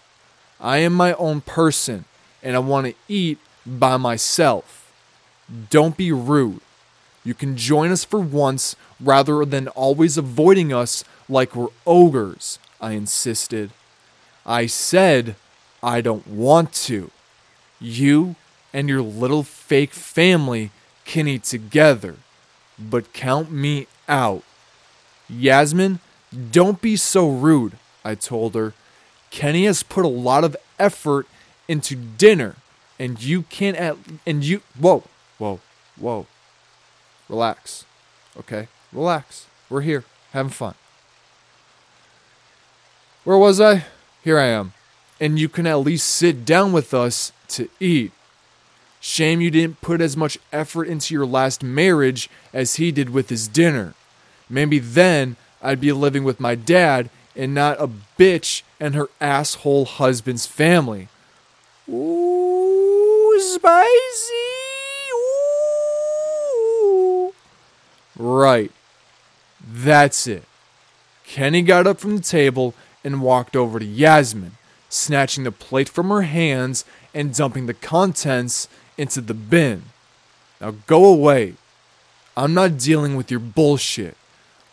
I 0.62 0.78
am 0.78 0.94
my 0.94 1.14
own 1.14 1.42
person, 1.42 2.06
and 2.44 2.56
I 2.56 2.60
want 2.60 2.88
to 2.88 2.94
eat 3.08 3.40
by 3.66 3.98
myself. 3.98 4.92
Don't 5.70 5.98
be 5.98 6.12
rude. 6.12 6.62
You 7.24 7.34
can 7.34 7.58
join 7.58 7.92
us 7.92 8.04
for 8.04 8.20
once 8.20 8.76
rather 9.00 9.44
than 9.46 9.68
always 9.70 10.18
avoiding 10.18 10.72
us 10.72 11.04
like 11.28 11.56
we're 11.56 11.68
ogres, 11.86 12.60
I 12.80 12.92
insisted. 12.92 13.72
I 14.46 14.66
said 14.66 15.36
I 15.84 16.02
don't 16.02 16.28
want 16.28 16.74
to. 16.74 17.12
You 17.80 18.36
and 18.74 18.88
your 18.88 19.02
little 19.02 19.44
fake 19.44 19.94
family 19.94 20.72
can 21.06 21.28
eat 21.28 21.44
together, 21.44 22.16
but 22.80 23.14
count 23.14 23.52
me 23.52 23.88
out. 24.08 24.44
Yasmin, 25.30 26.00
don't 26.52 26.82
be 26.82 26.96
so 26.96 27.30
rude, 27.30 27.74
I 28.04 28.16
told 28.16 28.56
her. 28.56 28.74
Kenny 29.32 29.66
has 29.66 29.82
put 29.82 30.06
a 30.06 30.10
lot 30.10 30.44
of 30.44 30.56
effort 30.78 31.26
into 31.68 31.96
dinner, 31.96 32.58
and 33.00 33.22
you 33.24 33.44
can't 33.44 33.78
at 33.78 33.98
and 34.26 34.44
you 34.44 34.62
whoa, 34.78 35.04
whoa, 35.40 35.60
whoa. 35.98 36.28
Relax. 37.30 37.86
Okay? 38.38 38.68
Relax. 38.92 39.48
We're 39.70 39.82
here, 39.82 40.04
having 40.34 40.52
fun. 40.52 40.76
Where 43.24 43.38
was 43.38 43.62
I? 43.62 43.86
Here 44.22 44.38
I 44.38 44.48
am. 44.48 44.74
And 45.20 45.40
you 45.40 45.48
can 45.48 45.66
at 45.66 45.76
least 45.76 46.08
sit 46.08 46.44
down 46.44 46.74
with 46.74 46.94
us 46.94 47.32
to 47.50 47.70
eat. 47.80 48.12
Shame 49.00 49.40
you 49.40 49.50
didn't 49.50 49.82
put 49.82 50.02
as 50.02 50.18
much 50.18 50.38
effort 50.52 50.88
into 50.88 51.14
your 51.14 51.26
last 51.26 51.64
marriage 51.64 52.30
as 52.54 52.76
he 52.76 52.92
did 52.92 53.12
with 53.12 53.30
his 53.30 53.48
dinner. 53.48 53.94
Maybe 54.50 54.78
then 54.80 55.38
I'd 55.62 55.80
be 55.80 55.92
living 55.92 56.24
with 56.24 56.40
my 56.40 56.56
dad 56.56 57.10
and 57.36 57.54
not 57.54 57.82
a 57.82 57.90
bitch 58.18 58.64
and 58.80 58.96
her 58.96 59.10
asshole 59.20 59.86
husband's 59.86 60.46
family. 60.46 61.08
Ooh, 61.90 63.40
spicy. 63.40 64.34
Ooh. 66.84 67.34
Right. 68.18 68.72
That's 69.66 70.28
it. 70.28 70.44
Kenny 71.26 71.62
got 71.62 71.88
up 71.88 72.00
from 72.00 72.18
the 72.18 72.24
table 72.24 72.74
and 73.04 73.22
walked 73.22 73.56
over 73.56 73.80
to 73.80 73.86
Yasmin, 73.86 74.58
snatching 74.90 75.44
the 75.44 75.52
plate 75.52 75.90
from 75.90 76.10
her 76.10 76.24
hands 76.24 76.84
and 77.14 77.34
dumping 77.34 77.66
the 77.68 77.74
contents 77.74 78.68
into 78.98 79.22
the 79.22 79.34
bin. 79.34 79.84
Now 80.60 80.76
go 80.88 81.06
away. 81.06 81.56
I'm 82.36 82.54
not 82.54 82.78
dealing 82.78 83.16
with 83.16 83.32
your 83.32 83.40
bullshit. 83.40 84.16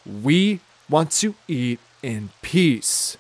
We 0.05 0.61
want 0.89 1.11
to 1.13 1.35
eat 1.47 1.81
in 2.03 2.31
peace. 2.43 3.17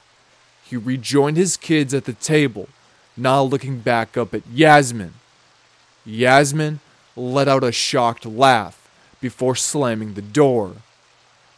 He 0.65 0.77
rejoined 0.77 1.37
his 1.37 1.57
kids 1.57 1.95
at 1.95 2.05
the 2.05 2.13
table, 2.13 2.69
now 3.17 3.43
looking 3.43 3.81
back 3.81 4.17
up 4.17 4.35
at 4.35 4.47
Yasmin. 4.53 5.15
Yasmin 6.05 6.81
let 7.17 7.49
out 7.49 7.65
a 7.65 7.73
shocked 7.73 8.25
laugh 8.27 8.89
before 9.21 9.57
slamming 9.57 10.15
the 10.15 10.23
door. 10.23 10.77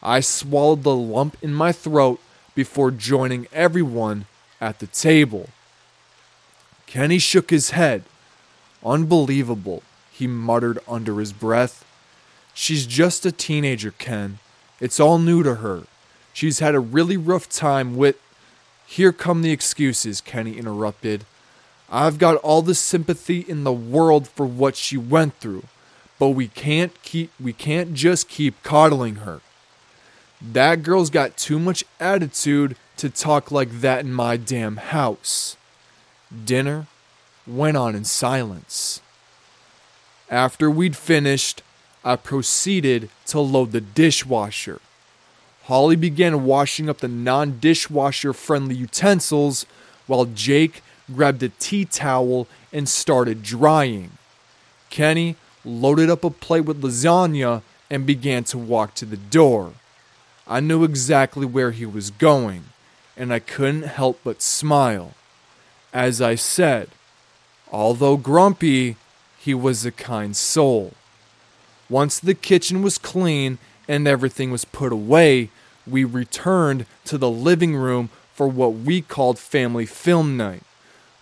I 0.03 0.21
swallowed 0.21 0.83
the 0.83 0.95
lump 0.95 1.37
in 1.43 1.53
my 1.53 1.73
throat 1.73 2.21
before 2.55 2.91
joining 2.91 3.47
everyone 3.53 4.27
at 4.61 4.79
the 4.79 4.87
table. 4.87 5.49
Kenny 6.87 7.19
shook 7.19 7.51
his 7.51 7.71
head. 7.71 8.03
Unbelievable, 8.85 9.83
he 10.11 10.27
muttered 10.27 10.79
under 10.89 11.21
his 11.21 11.33
breath. 11.33 11.85
She's 12.55 12.87
just 12.87 13.27
a 13.27 13.33
teenager, 13.33 13.93
Ken. 13.93 14.39
It's 14.81 14.99
all 14.99 15.19
new 15.19 15.43
to 15.43 15.57
her. 15.57 15.83
She's 16.41 16.61
had 16.61 16.75
a 16.75 16.81
really 16.81 17.19
rough 17.19 17.51
time 17.51 17.97
with. 17.99 18.17
Here 18.87 19.13
come 19.13 19.43
the 19.43 19.51
excuses, 19.51 20.23
Kenny 20.23 20.57
interrupted. 20.57 21.27
I've 21.91 22.17
got 22.17 22.37
all 22.37 22.63
the 22.63 22.75
sympathy 22.75 23.41
in 23.41 23.63
the 23.65 23.75
world 23.75 24.27
for 24.27 24.47
what 24.47 24.75
she 24.75 24.97
went 24.97 25.35
through, 25.35 25.65
but 26.19 26.31
we 26.31 26.49
can't 26.49 26.95
keep 27.03 27.31
we 27.39 27.53
can't 27.53 27.93
just 27.93 28.31
keep 28.31 28.63
coddling 28.63 29.17
her. 29.17 29.43
That 30.41 30.83
girl's 30.83 31.11
got 31.11 31.37
too 31.37 31.59
much 31.59 31.85
attitude 32.01 32.75
to 32.97 33.11
talk 33.11 33.51
like 33.51 33.83
that 33.83 34.07
in 34.07 34.11
my 34.15 34.39
damn 34.39 34.79
house. 34.79 35.59
Dinner 36.47 36.87
went 37.47 37.77
on 37.77 37.95
in 37.95 38.05
silence. 38.05 39.03
After 40.31 40.71
we'd 40.71 40.97
finished, 40.97 41.63
I 42.03 42.17
proceeded 42.17 43.11
to 43.27 43.41
load 43.41 43.73
the 43.73 43.83
dishwasher. 43.83 44.81
Holly 45.71 45.95
began 45.95 46.47
washing 46.47 46.91
up 46.91 46.99
the 46.99 47.07
non 47.07 47.61
dishwasher 47.61 48.33
friendly 48.33 48.75
utensils 48.75 49.67
while 50.09 50.25
Jake 50.25 50.83
grabbed 51.15 51.45
a 51.45 51.51
tea 51.61 51.85
towel 51.85 52.49
and 52.73 52.89
started 52.89 53.45
drying. 53.45 54.11
Kenny 54.91 55.37
loaded 55.65 56.11
up 56.11 56.25
a 56.25 56.31
plate 56.31 56.65
with 56.65 56.83
lasagna 56.83 57.63
and 57.89 58.05
began 58.05 58.43
to 58.43 58.59
walk 58.59 58.97
to 58.97 59.05
the 59.05 59.17
door. 59.17 59.75
I 60.45 60.59
knew 60.59 60.83
exactly 60.83 61.47
where 61.47 61.71
he 61.71 61.87
was 61.87 62.11
going, 62.11 62.65
and 63.17 63.33
I 63.33 63.39
couldn't 63.39 63.85
help 63.85 64.19
but 64.25 64.43
smile. 64.43 65.15
As 65.95 66.21
I 66.21 66.35
said, 66.35 66.89
although 67.71 68.17
grumpy, 68.17 68.97
he 69.39 69.55
was 69.55 69.87
a 69.87 69.93
kind 69.93 70.37
soul. 70.37 70.95
Once 71.89 72.19
the 72.19 72.35
kitchen 72.35 72.83
was 72.83 72.99
clean 72.99 73.59
and 73.87 74.09
everything 74.09 74.51
was 74.51 74.65
put 74.65 74.91
away, 74.91 75.49
we 75.87 76.05
returned 76.05 76.87
to 77.05 77.19
the 77.19 77.31
living 77.31 77.77
room 77.77 78.11
for 78.35 78.47
what 78.49 78.75
we 78.75 79.03
called 79.03 79.39
family 79.39 79.87
film 79.87 80.37
night. 80.37 80.63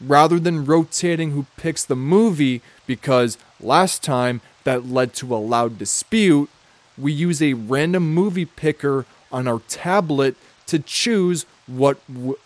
Rather 0.01 0.38
than 0.38 0.64
rotating 0.64 1.33
who 1.33 1.47
picks 1.57 1.85
the 1.85 1.97
movie, 1.97 2.62
because 2.87 3.37
last 3.61 4.03
time 4.03 4.40
that 4.64 4.87
led 4.87 5.12
to 5.14 5.35
a 5.35 5.37
loud 5.37 5.79
dispute, 5.79 6.49
we 6.97 7.12
use 7.12 7.42
a 7.42 7.55
random 7.55 8.14
movie 8.14 8.44
picker 8.44 9.07
on 9.33 9.49
our 9.49 9.61
tablet 9.68 10.37
to 10.66 10.79
choose 10.79 11.47
what 11.66 11.99
w- 12.07 12.38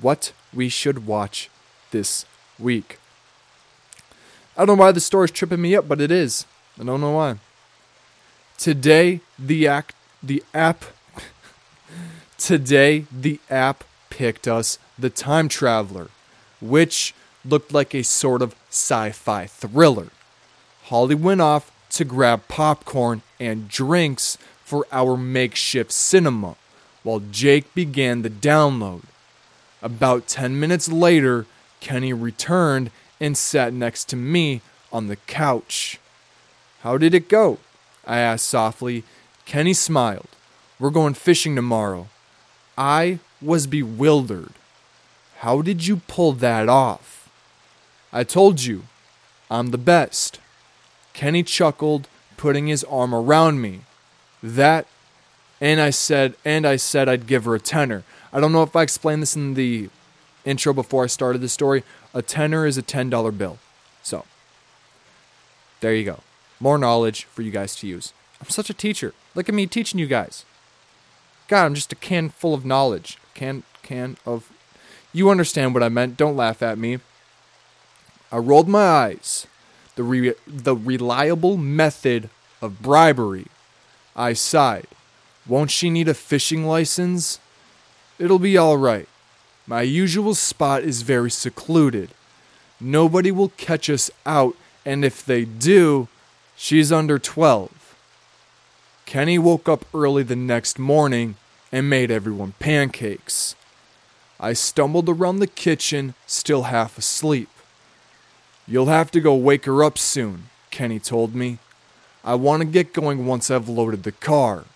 what 0.00 0.32
we 0.52 0.68
should 0.68 1.06
watch 1.06 1.50
this 1.90 2.24
week. 2.58 2.98
I 4.56 4.64
don't 4.64 4.76
know 4.76 4.84
why 4.84 4.92
the 4.92 5.00
story's 5.00 5.30
tripping 5.30 5.60
me 5.60 5.76
up, 5.76 5.86
but 5.86 6.00
it 6.00 6.10
is. 6.10 6.46
I 6.80 6.84
don't 6.84 7.00
know 7.00 7.12
why. 7.12 7.38
Today 8.56 9.20
the 9.38 9.68
act 9.68 9.94
the 10.22 10.42
app 10.52 10.84
Today 12.38 13.04
the 13.12 13.40
app 13.50 13.82
picked 14.10 14.46
us 14.46 14.78
The 14.96 15.10
Time 15.10 15.48
Traveler, 15.48 16.08
which 16.60 17.12
looked 17.44 17.72
like 17.72 17.94
a 17.94 18.04
sort 18.04 18.42
of 18.42 18.54
sci-fi 18.70 19.46
thriller. 19.46 20.08
Holly 20.84 21.16
went 21.16 21.40
off 21.40 21.72
to 21.90 22.04
grab 22.04 22.46
popcorn 22.46 23.22
and 23.40 23.68
drinks 23.68 24.38
for 24.64 24.86
our 24.92 25.16
makeshift 25.16 25.90
cinema, 25.90 26.56
while 27.02 27.20
Jake 27.20 27.74
began 27.74 28.22
the 28.22 28.30
download. 28.30 29.02
About 29.82 30.28
10 30.28 30.58
minutes 30.58 30.88
later, 30.88 31.44
Kenny 31.80 32.12
returned 32.12 32.92
and 33.20 33.36
sat 33.36 33.72
next 33.72 34.04
to 34.10 34.16
me 34.16 34.62
on 34.92 35.08
the 35.08 35.16
couch. 35.16 35.98
How 36.82 36.96
did 36.98 37.14
it 37.14 37.28
go? 37.28 37.58
I 38.06 38.18
asked 38.18 38.46
softly. 38.46 39.02
Kenny 39.48 39.72
smiled. 39.72 40.28
We're 40.78 40.90
going 40.90 41.14
fishing 41.14 41.56
tomorrow. 41.56 42.08
I 42.76 43.18
was 43.40 43.66
bewildered. 43.66 44.52
How 45.38 45.62
did 45.62 45.86
you 45.86 46.02
pull 46.06 46.32
that 46.32 46.68
off? 46.68 47.30
I 48.12 48.24
told 48.24 48.64
you, 48.64 48.82
I'm 49.50 49.68
the 49.68 49.78
best. 49.78 50.38
Kenny 51.14 51.42
chuckled, 51.42 52.08
putting 52.36 52.66
his 52.66 52.84
arm 52.84 53.14
around 53.14 53.62
me. 53.62 53.80
That, 54.42 54.86
and 55.62 55.80
I 55.80 55.90
said, 55.90 56.34
and 56.44 56.66
I 56.66 56.76
said 56.76 57.08
I'd 57.08 57.26
give 57.26 57.46
her 57.46 57.54
a 57.54 57.60
tenner. 57.60 58.04
I 58.34 58.40
don't 58.40 58.52
know 58.52 58.62
if 58.62 58.76
I 58.76 58.82
explained 58.82 59.22
this 59.22 59.34
in 59.34 59.54
the 59.54 59.88
intro 60.44 60.74
before 60.74 61.04
I 61.04 61.06
started 61.06 61.40
the 61.40 61.48
story. 61.48 61.84
A 62.12 62.20
tenner 62.20 62.66
is 62.66 62.76
a 62.76 62.82
$10 62.82 63.38
bill. 63.38 63.56
So, 64.02 64.26
there 65.80 65.94
you 65.94 66.04
go. 66.04 66.20
More 66.60 66.76
knowledge 66.76 67.24
for 67.24 67.40
you 67.40 67.50
guys 67.50 67.74
to 67.76 67.86
use. 67.86 68.12
I'm 68.42 68.50
such 68.50 68.68
a 68.68 68.74
teacher. 68.74 69.14
Look 69.38 69.48
at 69.48 69.54
me 69.54 69.68
teaching 69.68 70.00
you 70.00 70.08
guys. 70.08 70.44
God, 71.46 71.66
I'm 71.66 71.74
just 71.76 71.92
a 71.92 71.94
can 71.94 72.28
full 72.28 72.54
of 72.54 72.64
knowledge. 72.64 73.18
Can 73.34 73.62
can 73.84 74.16
of 74.26 74.50
You 75.12 75.30
understand 75.30 75.74
what 75.74 75.82
I 75.84 75.88
meant. 75.88 76.16
Don't 76.16 76.36
laugh 76.36 76.60
at 76.60 76.76
me. 76.76 76.98
I 78.32 78.38
rolled 78.38 78.68
my 78.68 78.84
eyes. 78.84 79.46
The 79.94 80.02
re- 80.02 80.34
the 80.44 80.74
reliable 80.74 81.56
method 81.56 82.30
of 82.60 82.82
bribery. 82.82 83.46
I 84.16 84.32
sighed. 84.32 84.88
Won't 85.46 85.70
she 85.70 85.88
need 85.88 86.08
a 86.08 86.14
fishing 86.14 86.66
license? 86.66 87.38
It'll 88.18 88.40
be 88.40 88.56
all 88.56 88.76
right. 88.76 89.06
My 89.68 89.82
usual 89.82 90.34
spot 90.34 90.82
is 90.82 91.02
very 91.02 91.30
secluded. 91.30 92.10
Nobody 92.80 93.30
will 93.30 93.50
catch 93.50 93.88
us 93.88 94.10
out, 94.26 94.56
and 94.84 95.04
if 95.04 95.24
they 95.24 95.44
do, 95.44 96.08
she's 96.56 96.90
under 96.90 97.20
12. 97.20 97.77
Kenny 99.08 99.38
woke 99.38 99.70
up 99.70 99.86
early 99.94 100.22
the 100.22 100.36
next 100.36 100.78
morning 100.78 101.36
and 101.72 101.88
made 101.88 102.10
everyone 102.10 102.52
pancakes. 102.58 103.54
I 104.38 104.52
stumbled 104.52 105.08
around 105.08 105.38
the 105.38 105.46
kitchen, 105.46 106.12
still 106.26 106.64
half 106.64 106.98
asleep. 106.98 107.48
You'll 108.66 108.92
have 108.92 109.10
to 109.12 109.20
go 109.22 109.34
wake 109.34 109.64
her 109.64 109.82
up 109.82 109.96
soon, 109.96 110.50
Kenny 110.70 110.98
told 110.98 111.34
me. 111.34 111.56
I 112.22 112.34
want 112.34 112.60
to 112.60 112.68
get 112.68 112.92
going 112.92 113.24
once 113.24 113.50
I've 113.50 113.66
loaded 113.66 114.02
the 114.02 114.12
car. 114.12 114.66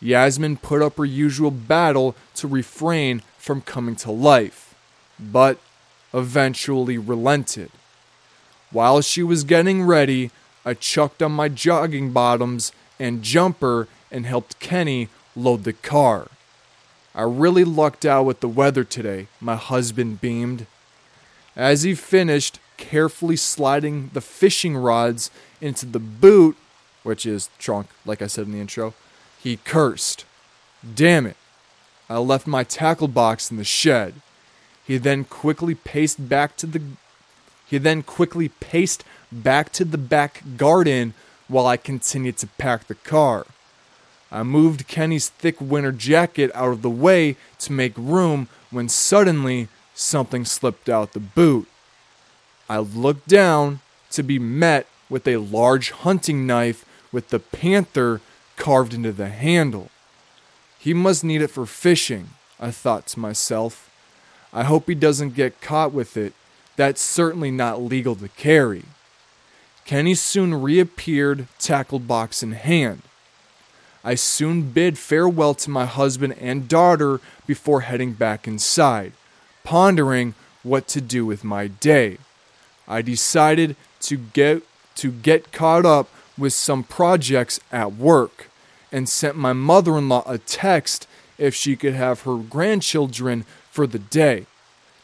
Yasmin 0.00 0.56
put 0.56 0.82
up 0.82 0.96
her 0.96 1.04
usual 1.04 1.52
battle 1.52 2.16
to 2.34 2.48
refrain 2.48 3.22
from 3.36 3.60
coming 3.60 3.94
to 3.94 4.10
life, 4.10 4.74
but 5.16 5.60
eventually 6.12 6.98
relented. 6.98 7.70
While 8.72 9.00
she 9.00 9.22
was 9.22 9.44
getting 9.44 9.84
ready, 9.84 10.32
I 10.64 10.74
chucked 10.74 11.22
on 11.22 11.30
my 11.30 11.48
jogging 11.48 12.10
bottoms 12.10 12.72
and 12.98 13.22
jumper 13.22 13.88
and 14.10 14.26
helped 14.26 14.58
Kenny 14.58 15.08
load 15.36 15.64
the 15.64 15.72
car. 15.72 16.28
I 17.14 17.22
really 17.22 17.64
lucked 17.64 18.04
out 18.04 18.24
with 18.24 18.40
the 18.40 18.48
weather 18.48 18.84
today, 18.84 19.28
my 19.40 19.56
husband 19.56 20.20
beamed. 20.20 20.66
As 21.56 21.82
he 21.82 21.94
finished 21.94 22.60
carefully 22.76 23.36
sliding 23.36 24.10
the 24.12 24.20
fishing 24.20 24.76
rods 24.76 25.30
into 25.60 25.84
the 25.84 25.98
boot, 25.98 26.56
which 27.02 27.26
is 27.26 27.50
trunk, 27.58 27.88
like 28.06 28.22
I 28.22 28.26
said 28.28 28.46
in 28.46 28.52
the 28.52 28.60
intro, 28.60 28.94
he 29.42 29.56
cursed. 29.64 30.24
Damn 30.94 31.26
it. 31.26 31.36
I 32.08 32.18
left 32.18 32.46
my 32.46 32.64
tackle 32.64 33.08
box 33.08 33.50
in 33.50 33.56
the 33.56 33.64
shed. 33.64 34.14
He 34.86 34.96
then 34.96 35.24
quickly 35.24 35.74
paced 35.74 36.28
back 36.28 36.56
to 36.58 36.66
the 36.66 36.80
he 37.66 37.76
then 37.76 38.02
quickly 38.02 38.48
paced 38.48 39.04
back 39.30 39.70
to 39.72 39.84
the 39.84 39.98
back 39.98 40.42
garden 40.56 41.12
while 41.48 41.66
I 41.66 41.76
continued 41.76 42.36
to 42.38 42.46
pack 42.46 42.86
the 42.86 42.94
car. 42.94 43.46
I 44.30 44.42
moved 44.42 44.86
Kenny's 44.86 45.30
thick 45.30 45.60
winter 45.60 45.92
jacket 45.92 46.50
out 46.54 46.70
of 46.70 46.82
the 46.82 46.90
way 46.90 47.36
to 47.60 47.72
make 47.72 47.94
room 47.96 48.48
when 48.70 48.88
suddenly 48.88 49.68
something 49.94 50.44
slipped 50.44 50.88
out 50.88 51.12
the 51.12 51.20
boot. 51.20 51.66
I 52.68 52.78
looked 52.78 53.26
down 53.26 53.80
to 54.10 54.22
be 54.22 54.38
met 54.38 54.86
with 55.08 55.26
a 55.26 55.38
large 55.38 55.90
hunting 55.90 56.46
knife 56.46 56.84
with 57.10 57.30
the 57.30 57.38
panther 57.38 58.20
carved 58.56 58.92
into 58.92 59.12
the 59.12 59.28
handle. 59.28 59.90
He 60.78 60.92
must 60.92 61.24
need 61.24 61.40
it 61.40 61.50
for 61.50 61.64
fishing, 61.64 62.30
I 62.60 62.70
thought 62.70 63.06
to 63.08 63.20
myself. 63.20 63.90
I 64.52 64.64
hope 64.64 64.88
he 64.88 64.94
doesn't 64.94 65.34
get 65.34 65.60
caught 65.60 65.92
with 65.92 66.16
it. 66.16 66.34
That's 66.76 67.00
certainly 67.00 67.50
not 67.50 67.82
legal 67.82 68.14
to 68.16 68.28
carry. 68.28 68.84
Kenny 69.88 70.14
soon 70.14 70.52
reappeared, 70.60 71.48
tackle 71.58 71.98
box 71.98 72.42
in 72.42 72.52
hand. 72.52 73.00
I 74.04 74.16
soon 74.16 74.70
bid 74.70 74.98
farewell 74.98 75.54
to 75.54 75.70
my 75.70 75.86
husband 75.86 76.34
and 76.38 76.68
daughter 76.68 77.22
before 77.46 77.80
heading 77.80 78.12
back 78.12 78.46
inside, 78.46 79.14
pondering 79.64 80.34
what 80.62 80.88
to 80.88 81.00
do 81.00 81.24
with 81.24 81.42
my 81.42 81.68
day. 81.68 82.18
I 82.86 83.00
decided 83.00 83.76
to 84.00 84.18
get 84.18 84.62
to 84.96 85.10
get 85.10 85.52
caught 85.52 85.86
up 85.86 86.10
with 86.36 86.52
some 86.52 86.84
projects 86.84 87.58
at 87.72 87.94
work 87.94 88.50
and 88.92 89.08
sent 89.08 89.36
my 89.36 89.54
mother-in-law 89.54 90.24
a 90.26 90.36
text 90.36 91.08
if 91.38 91.54
she 91.54 91.76
could 91.76 91.94
have 91.94 92.20
her 92.22 92.36
grandchildren 92.36 93.46
for 93.70 93.86
the 93.86 93.98
day. 93.98 94.44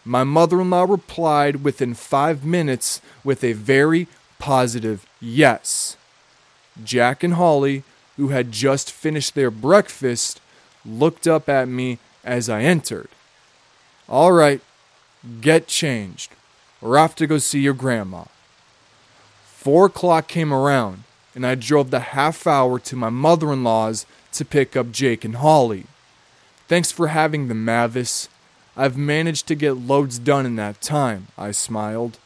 My 0.04 0.24
mother-in-law 0.24 0.84
replied 0.84 1.64
within 1.64 1.94
5 1.94 2.44
minutes 2.44 3.00
with 3.24 3.42
a 3.42 3.54
very 3.54 4.08
positive 4.44 5.06
yes. 5.22 5.96
Jack 6.84 7.22
and 7.22 7.32
Holly, 7.32 7.82
who 8.18 8.28
had 8.28 8.52
just 8.52 8.92
finished 8.92 9.34
their 9.34 9.50
breakfast, 9.50 10.38
looked 10.84 11.26
up 11.26 11.48
at 11.48 11.66
me 11.66 11.98
as 12.22 12.50
I 12.50 12.60
entered. 12.60 13.08
All 14.06 14.32
right, 14.32 14.60
get 15.40 15.66
changed. 15.66 16.30
We're 16.82 16.98
off 16.98 17.14
to 17.16 17.26
go 17.26 17.38
see 17.38 17.60
your 17.60 17.72
grandma. 17.72 18.24
Four 19.46 19.86
o'clock 19.86 20.28
came 20.28 20.52
around, 20.52 21.04
and 21.34 21.46
I 21.46 21.54
drove 21.54 21.90
the 21.90 22.12
half 22.12 22.46
hour 22.46 22.78
to 22.80 22.96
my 22.96 23.08
mother 23.08 23.50
in 23.50 23.64
law's 23.64 24.04
to 24.32 24.44
pick 24.44 24.76
up 24.76 24.92
Jake 24.92 25.24
and 25.24 25.36
Holly. 25.36 25.86
Thanks 26.68 26.92
for 26.92 27.06
having 27.06 27.48
them, 27.48 27.64
Mavis. 27.64 28.28
I've 28.76 28.98
managed 28.98 29.46
to 29.46 29.54
get 29.54 29.78
loads 29.78 30.18
done 30.18 30.44
in 30.44 30.56
that 30.56 30.82
time, 30.82 31.28
I 31.38 31.52
smiled. 31.52 32.18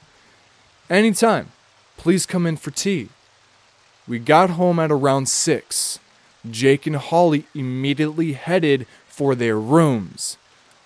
Anytime. 0.90 1.52
Please 1.98 2.26
come 2.26 2.46
in 2.46 2.56
for 2.56 2.70
tea. 2.70 3.08
We 4.06 4.18
got 4.18 4.50
home 4.50 4.78
at 4.78 4.90
around 4.90 5.28
6. 5.28 5.98
Jake 6.48 6.86
and 6.86 6.96
Holly 6.96 7.44
immediately 7.54 8.32
headed 8.32 8.86
for 9.06 9.34
their 9.34 9.58
rooms. 9.58 10.38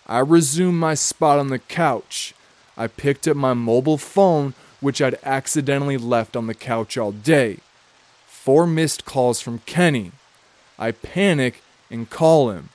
I 0.06 0.18
resumed 0.20 0.80
my 0.80 0.94
spot 0.94 1.38
on 1.38 1.48
the 1.48 1.58
couch. 1.58 2.34
I 2.76 2.86
picked 2.86 3.28
up 3.28 3.36
my 3.36 3.52
mobile 3.52 3.98
phone, 3.98 4.54
which 4.80 5.02
I'd 5.02 5.18
accidentally 5.22 5.98
left 5.98 6.34
on 6.34 6.46
the 6.46 6.54
couch 6.54 6.96
all 6.96 7.12
day. 7.12 7.58
Four 8.26 8.66
missed 8.66 9.04
calls 9.04 9.40
from 9.40 9.60
Kenny. 9.60 10.12
I 10.78 10.92
panic 10.92 11.62
and 11.90 12.08
call 12.08 12.50
him. 12.50 12.70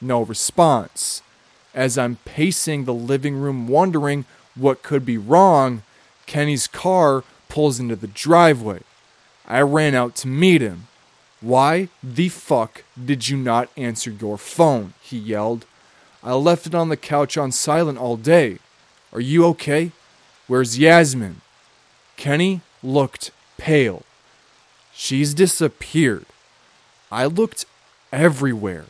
No 0.00 0.22
response. 0.22 1.22
As 1.72 1.96
I'm 1.96 2.16
pacing 2.24 2.84
the 2.84 2.92
living 2.92 3.36
room 3.36 3.68
wondering 3.68 4.24
what 4.56 4.82
could 4.82 5.06
be 5.06 5.16
wrong, 5.16 5.82
Kenny's 6.26 6.66
car 6.66 7.22
pulls 7.56 7.80
into 7.80 7.96
the 7.96 8.06
driveway. 8.06 8.80
I 9.46 9.62
ran 9.62 9.94
out 9.94 10.14
to 10.16 10.28
meet 10.28 10.60
him. 10.60 10.88
Why 11.40 11.88
the 12.02 12.28
fuck 12.28 12.84
did 13.02 13.30
you 13.30 13.38
not 13.38 13.70
answer 13.78 14.10
your 14.10 14.36
phone? 14.36 14.92
He 15.00 15.16
yelled. 15.16 15.64
I 16.22 16.34
left 16.34 16.66
it 16.66 16.74
on 16.74 16.90
the 16.90 16.98
couch 16.98 17.38
on 17.38 17.52
silent 17.52 17.96
all 17.96 18.18
day. 18.18 18.58
Are 19.10 19.22
you 19.22 19.46
okay? 19.46 19.92
Where's 20.46 20.78
Yasmin? 20.78 21.40
Kenny 22.18 22.60
looked 22.82 23.30
pale. 23.56 24.02
She's 24.92 25.32
disappeared. 25.32 26.26
I 27.10 27.24
looked 27.24 27.64
everywhere. 28.12 28.84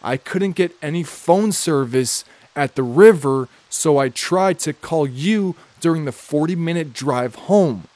I 0.00 0.16
couldn't 0.16 0.54
get 0.54 0.76
any 0.80 1.02
phone 1.02 1.50
service 1.50 2.24
at 2.54 2.76
the 2.76 2.84
river, 2.84 3.48
so 3.68 3.98
I 3.98 4.10
tried 4.10 4.60
to 4.60 4.72
call 4.72 5.08
you 5.08 5.56
during 5.80 6.04
the 6.04 6.12
40 6.12 6.54
minute 6.54 6.92
drive 6.92 7.34
home. 7.50 7.88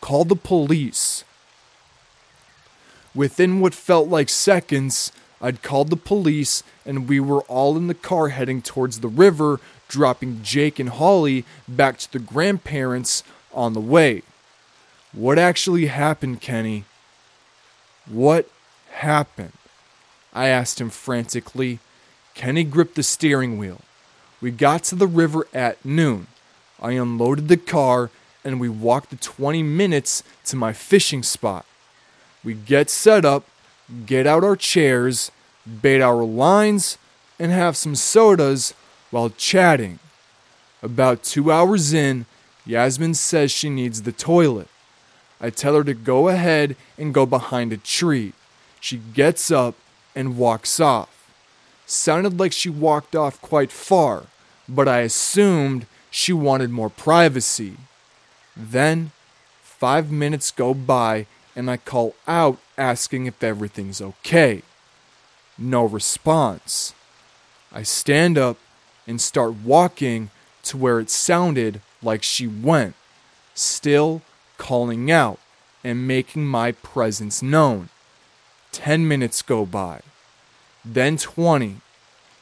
Call 0.00 0.24
the 0.24 0.36
police. 0.36 1.24
Within 3.14 3.60
what 3.60 3.74
felt 3.74 4.08
like 4.08 4.28
seconds, 4.28 5.10
I'd 5.40 5.62
called 5.62 5.90
the 5.90 5.96
police 5.96 6.62
and 6.84 7.08
we 7.08 7.20
were 7.20 7.42
all 7.42 7.76
in 7.76 7.86
the 7.86 7.94
car 7.94 8.28
heading 8.28 8.62
towards 8.62 9.00
the 9.00 9.08
river, 9.08 9.60
dropping 9.88 10.42
Jake 10.42 10.78
and 10.78 10.90
Holly 10.90 11.44
back 11.66 11.98
to 11.98 12.12
the 12.12 12.18
grandparents 12.18 13.22
on 13.52 13.72
the 13.72 13.80
way. 13.80 14.22
What 15.12 15.38
actually 15.38 15.86
happened, 15.86 16.40
Kenny? 16.40 16.84
What 18.06 18.50
happened? 18.90 19.52
I 20.32 20.48
asked 20.48 20.80
him 20.80 20.90
frantically. 20.90 21.78
Kenny 22.34 22.64
gripped 22.64 22.94
the 22.94 23.02
steering 23.02 23.56
wheel. 23.56 23.80
We 24.40 24.50
got 24.50 24.84
to 24.84 24.94
the 24.94 25.06
river 25.06 25.46
at 25.54 25.82
noon. 25.84 26.26
I 26.80 26.92
unloaded 26.92 27.48
the 27.48 27.56
car 27.56 28.10
and 28.46 28.60
we 28.60 28.68
walk 28.68 29.08
the 29.08 29.16
20 29.16 29.64
minutes 29.64 30.22
to 30.44 30.54
my 30.54 30.72
fishing 30.72 31.24
spot. 31.24 31.66
We 32.44 32.54
get 32.54 32.88
set 32.88 33.24
up, 33.24 33.44
get 34.06 34.24
out 34.24 34.44
our 34.44 34.54
chairs, 34.54 35.32
bait 35.82 36.00
our 36.00 36.22
lines, 36.22 36.96
and 37.40 37.50
have 37.50 37.76
some 37.76 37.96
sodas 37.96 38.72
while 39.10 39.30
chatting. 39.30 39.98
About 40.80 41.24
two 41.24 41.50
hours 41.50 41.92
in, 41.92 42.26
Yasmin 42.64 43.14
says 43.14 43.50
she 43.50 43.68
needs 43.68 44.02
the 44.02 44.12
toilet. 44.12 44.68
I 45.40 45.50
tell 45.50 45.74
her 45.74 45.82
to 45.82 45.92
go 45.92 46.28
ahead 46.28 46.76
and 46.96 47.12
go 47.12 47.26
behind 47.26 47.72
a 47.72 47.76
tree. 47.76 48.32
She 48.78 48.98
gets 48.98 49.50
up 49.50 49.74
and 50.14 50.38
walks 50.38 50.78
off. 50.78 51.28
Sounded 51.84 52.38
like 52.38 52.52
she 52.52 52.70
walked 52.70 53.16
off 53.16 53.40
quite 53.40 53.72
far, 53.72 54.26
but 54.68 54.86
I 54.86 55.00
assumed 55.00 55.86
she 56.12 56.32
wanted 56.32 56.70
more 56.70 56.90
privacy. 56.90 57.76
Then, 58.56 59.12
five 59.62 60.10
minutes 60.10 60.50
go 60.50 60.72
by 60.72 61.26
and 61.54 61.70
I 61.70 61.76
call 61.76 62.14
out 62.26 62.58
asking 62.78 63.26
if 63.26 63.42
everything's 63.42 64.00
okay. 64.00 64.62
No 65.58 65.84
response. 65.84 66.94
I 67.72 67.82
stand 67.82 68.38
up 68.38 68.58
and 69.06 69.20
start 69.20 69.54
walking 69.64 70.30
to 70.64 70.76
where 70.76 71.00
it 71.00 71.10
sounded 71.10 71.80
like 72.02 72.22
she 72.22 72.46
went, 72.46 72.94
still 73.54 74.22
calling 74.58 75.10
out 75.10 75.38
and 75.84 76.06
making 76.06 76.46
my 76.46 76.72
presence 76.72 77.42
known. 77.42 77.88
Ten 78.72 79.06
minutes 79.08 79.40
go 79.42 79.64
by, 79.64 80.00
then 80.84 81.16
20, 81.16 81.76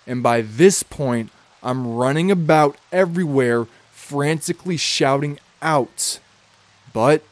and 0.07 0.23
by 0.23 0.41
this 0.41 0.83
point, 0.83 1.31
I'm 1.63 1.95
running 1.95 2.31
about 2.31 2.77
everywhere, 2.91 3.67
frantically 3.93 4.77
shouting 4.77 5.39
out. 5.65 6.21
But 6.93 7.25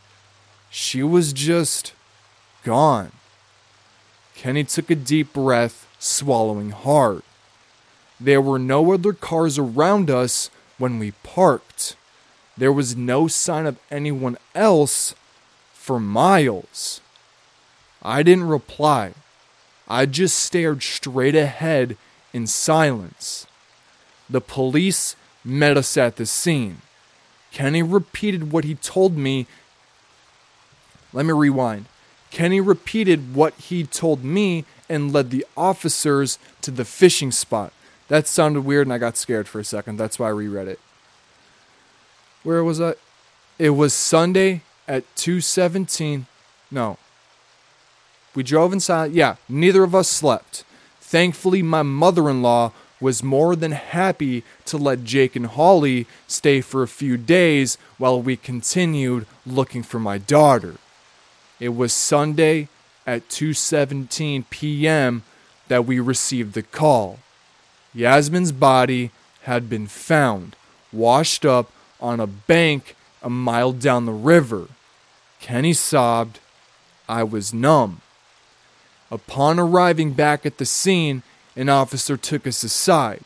she 0.70 1.04
was 1.04 1.32
just 1.32 1.92
gone. 2.64 3.12
Kenny 4.34 4.64
took 4.64 4.90
a 4.90 4.96
deep 4.96 5.32
breath, 5.32 5.86
swallowing 6.00 6.70
hard. 6.70 7.22
There 8.18 8.40
were 8.40 8.58
no 8.58 8.92
other 8.92 9.12
cars 9.12 9.58
around 9.58 10.10
us 10.10 10.50
when 10.78 10.98
we 10.98 11.12
parked. 11.22 11.96
There 12.56 12.72
was 12.72 12.96
no 12.96 13.28
sign 13.28 13.66
of 13.66 13.78
anyone 13.90 14.36
else 14.54 15.14
for 15.72 16.00
miles. 16.00 17.00
I 18.02 18.22
didn't 18.22 18.48
reply. 18.48 19.12
I 19.88 20.06
just 20.06 20.38
stared 20.38 20.82
straight 20.82 21.34
ahead 21.34 21.96
in 22.32 22.46
silence. 22.46 23.46
The 24.28 24.40
police 24.40 25.16
met 25.44 25.76
us 25.76 25.96
at 25.96 26.16
the 26.16 26.26
scene. 26.26 26.82
Kenny 27.52 27.82
repeated 27.82 28.50
what 28.50 28.64
he 28.64 28.74
told 28.76 29.16
me. 29.16 29.46
Let 31.12 31.26
me 31.26 31.32
rewind. 31.32 31.86
Kenny 32.30 32.60
repeated 32.60 33.34
what 33.34 33.54
he 33.54 33.84
told 33.84 34.24
me 34.24 34.64
and 34.88 35.12
led 35.12 35.30
the 35.30 35.46
officers 35.56 36.38
to 36.62 36.70
the 36.70 36.84
fishing 36.84 37.30
spot. 37.30 37.72
That 38.08 38.26
sounded 38.26 38.62
weird 38.62 38.86
and 38.86 38.94
I 38.94 38.98
got 38.98 39.16
scared 39.16 39.48
for 39.48 39.60
a 39.60 39.64
second. 39.64 39.98
That's 39.98 40.18
why 40.18 40.26
I 40.26 40.30
reread 40.30 40.66
it. 40.66 40.80
Where 42.42 42.64
was 42.64 42.80
I? 42.80 42.94
It 43.58 43.70
was 43.70 43.92
Sunday 43.94 44.62
at 44.88 45.04
217. 45.16 46.26
No. 46.70 46.96
We 48.34 48.42
drove 48.42 48.72
inside. 48.72 49.12
Yeah, 49.12 49.36
neither 49.48 49.84
of 49.84 49.94
us 49.94 50.08
slept. 50.08 50.64
Thankfully, 51.00 51.62
my 51.62 51.82
mother 51.82 52.30
in 52.30 52.40
law 52.40 52.72
was 53.02 53.22
more 53.22 53.56
than 53.56 53.72
happy 53.72 54.44
to 54.64 54.78
let 54.78 55.04
Jake 55.04 55.36
and 55.36 55.46
Holly 55.46 56.06
stay 56.26 56.60
for 56.60 56.82
a 56.82 56.88
few 56.88 57.16
days 57.16 57.76
while 57.98 58.22
we 58.22 58.36
continued 58.36 59.26
looking 59.44 59.82
for 59.82 59.98
my 59.98 60.16
daughter. 60.18 60.76
It 61.60 61.70
was 61.70 61.92
Sunday 61.92 62.68
at 63.06 63.28
2:17 63.28 64.44
p.m. 64.48 65.22
that 65.68 65.84
we 65.84 65.98
received 66.00 66.54
the 66.54 66.62
call. 66.62 67.18
Yasmin's 67.92 68.52
body 68.52 69.10
had 69.42 69.68
been 69.68 69.86
found, 69.86 70.56
washed 70.92 71.44
up 71.44 71.70
on 72.00 72.20
a 72.20 72.26
bank 72.26 72.96
a 73.22 73.30
mile 73.30 73.72
down 73.72 74.06
the 74.06 74.12
river. 74.12 74.68
Kenny 75.40 75.72
sobbed. 75.72 76.40
I 77.08 77.22
was 77.22 77.52
numb. 77.52 78.00
Upon 79.10 79.58
arriving 79.58 80.12
back 80.12 80.46
at 80.46 80.58
the 80.58 80.64
scene, 80.64 81.22
an 81.56 81.68
officer 81.68 82.16
took 82.16 82.46
us 82.46 82.62
aside. 82.62 83.24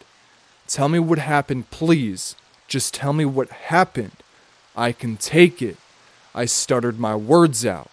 Tell 0.66 0.88
me 0.88 0.98
what 0.98 1.18
happened, 1.18 1.70
please. 1.70 2.34
Just 2.68 2.94
tell 2.94 3.12
me 3.12 3.24
what 3.24 3.50
happened. 3.50 4.16
I 4.76 4.92
can 4.92 5.16
take 5.16 5.62
it. 5.62 5.76
I 6.34 6.44
stuttered 6.44 6.98
my 6.98 7.14
words 7.14 7.64
out. 7.64 7.90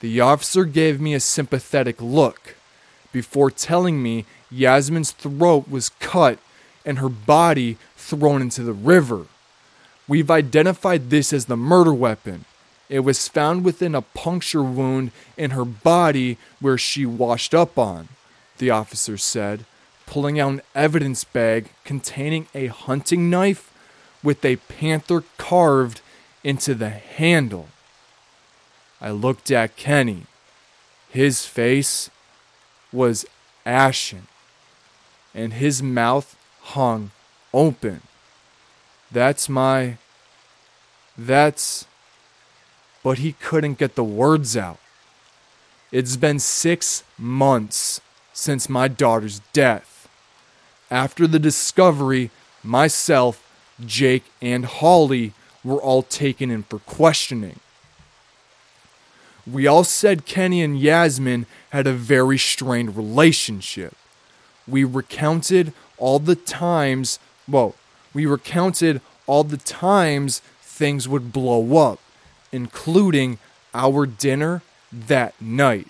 The 0.00 0.20
officer 0.20 0.64
gave 0.64 1.00
me 1.00 1.14
a 1.14 1.20
sympathetic 1.20 2.02
look 2.02 2.56
before 3.12 3.50
telling 3.50 4.02
me 4.02 4.26
Yasmin's 4.50 5.12
throat 5.12 5.68
was 5.68 5.88
cut 6.00 6.38
and 6.84 6.98
her 6.98 7.08
body 7.08 7.78
thrown 7.96 8.42
into 8.42 8.62
the 8.62 8.72
river. 8.72 9.26
We've 10.06 10.30
identified 10.30 11.08
this 11.08 11.32
as 11.32 11.46
the 11.46 11.56
murder 11.56 11.94
weapon. 11.94 12.44
It 12.90 13.00
was 13.00 13.28
found 13.28 13.64
within 13.64 13.94
a 13.94 14.02
puncture 14.02 14.62
wound 14.62 15.10
in 15.38 15.52
her 15.52 15.64
body 15.64 16.36
where 16.60 16.76
she 16.76 17.06
washed 17.06 17.54
up 17.54 17.78
on, 17.78 18.08
the 18.58 18.70
officer 18.70 19.16
said, 19.16 19.64
pulling 20.06 20.38
out 20.38 20.52
an 20.52 20.62
evidence 20.74 21.24
bag 21.24 21.70
containing 21.84 22.46
a 22.54 22.66
hunting 22.66 23.30
knife 23.30 23.72
with 24.22 24.44
a 24.44 24.56
panther 24.56 25.24
carved 25.38 26.00
into 26.42 26.74
the 26.74 26.90
handle. 26.90 27.68
I 29.00 29.10
looked 29.10 29.50
at 29.50 29.76
Kenny. 29.76 30.26
His 31.10 31.46
face 31.46 32.10
was 32.92 33.26
ashen, 33.66 34.26
and 35.34 35.52
his 35.52 35.82
mouth 35.82 36.36
hung 36.60 37.10
open. 37.52 38.02
That's 39.10 39.48
my. 39.48 39.98
That's. 41.16 41.86
But 43.02 43.18
he 43.18 43.32
couldn't 43.32 43.78
get 43.78 43.94
the 43.94 44.04
words 44.04 44.56
out. 44.56 44.78
It's 45.92 46.16
been 46.16 46.38
six 46.38 47.04
months 47.18 48.00
since 48.34 48.68
my 48.68 48.88
daughter's 48.88 49.40
death. 49.54 50.08
After 50.90 51.26
the 51.26 51.38
discovery, 51.38 52.30
myself, 52.62 53.42
Jake, 53.84 54.24
and 54.42 54.66
Holly 54.66 55.32
were 55.62 55.80
all 55.80 56.02
taken 56.02 56.50
in 56.50 56.64
for 56.64 56.80
questioning. 56.80 57.60
We 59.50 59.66
all 59.66 59.84
said 59.84 60.26
Kenny 60.26 60.62
and 60.62 60.78
Yasmin 60.78 61.46
had 61.70 61.86
a 61.86 61.92
very 61.92 62.38
strained 62.38 62.96
relationship. 62.96 63.94
We 64.66 64.84
recounted 64.84 65.72
all 65.98 66.18
the 66.18 66.36
times, 66.36 67.18
well, 67.48 67.74
we 68.12 68.26
recounted 68.26 69.00
all 69.26 69.44
the 69.44 69.58
times 69.58 70.40
things 70.60 71.08
would 71.08 71.32
blow 71.32 71.76
up, 71.76 72.00
including 72.52 73.38
our 73.74 74.06
dinner 74.06 74.62
that 74.92 75.40
night. 75.40 75.88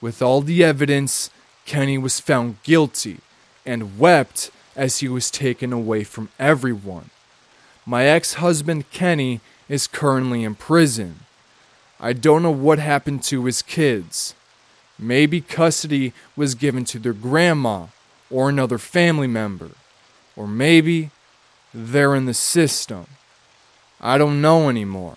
With 0.00 0.20
all 0.20 0.42
the 0.42 0.62
evidence, 0.62 1.30
Kenny 1.66 1.98
was 1.98 2.20
found 2.20 2.62
guilty 2.62 3.18
and 3.66 3.98
wept 3.98 4.50
as 4.76 4.98
he 4.98 5.08
was 5.08 5.30
taken 5.30 5.72
away 5.72 6.04
from 6.04 6.30
everyone. 6.38 7.10
My 7.84 8.04
ex 8.04 8.34
husband 8.34 8.90
Kenny 8.90 9.40
is 9.68 9.86
currently 9.86 10.44
in 10.44 10.54
prison. 10.54 11.20
I 11.98 12.12
don't 12.12 12.42
know 12.42 12.52
what 12.52 12.78
happened 12.78 13.22
to 13.24 13.44
his 13.44 13.62
kids. 13.62 14.34
Maybe 14.98 15.40
custody 15.40 16.12
was 16.36 16.54
given 16.54 16.84
to 16.86 16.98
their 16.98 17.12
grandma 17.12 17.86
or 18.30 18.48
another 18.48 18.78
family 18.78 19.26
member. 19.26 19.70
Or 20.36 20.46
maybe 20.46 21.10
they're 21.74 22.14
in 22.14 22.26
the 22.26 22.34
system. 22.34 23.06
I 24.00 24.18
don't 24.18 24.40
know 24.40 24.68
anymore. 24.68 25.16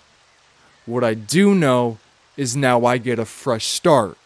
What 0.84 1.04
I 1.04 1.14
do 1.14 1.54
know 1.54 1.98
is 2.36 2.56
now 2.56 2.84
I 2.84 2.98
get 2.98 3.18
a 3.18 3.24
fresh 3.24 3.66
start, 3.66 4.16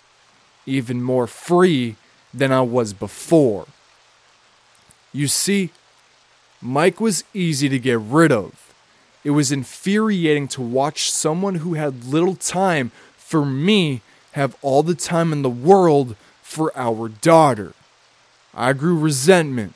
even 0.64 1.02
more 1.02 1.26
free 1.26 1.96
than 2.35 2.53
I 2.53 2.61
was 2.62 2.92
before. 2.92 3.66
You 5.12 5.29
see, 5.29 5.70
Mike 6.61 7.01
was 7.01 7.25
easy 7.33 7.68
to 7.68 7.79
get 7.79 8.01
rid 8.01 8.33
of. 8.33 8.73
It 9.23 9.31
was 9.31 9.53
infuriating 9.53 10.49
to 10.49 10.61
watch 10.61 11.11
someone 11.11 11.57
who 11.57 11.75
had 11.75 12.05
little 12.05 12.35
time 12.35 12.90
for 13.16 13.47
me 13.47 14.03
have 14.33 14.57
all 14.61 14.83
the 14.83 14.94
time 14.94 15.33
in 15.33 15.42
the 15.42 15.49
world 15.49 16.16
for 16.42 16.77
our 16.77 17.09
daughter. 17.09 17.73
I 18.53 18.73
grew 18.73 18.99
resentment. 18.99 19.75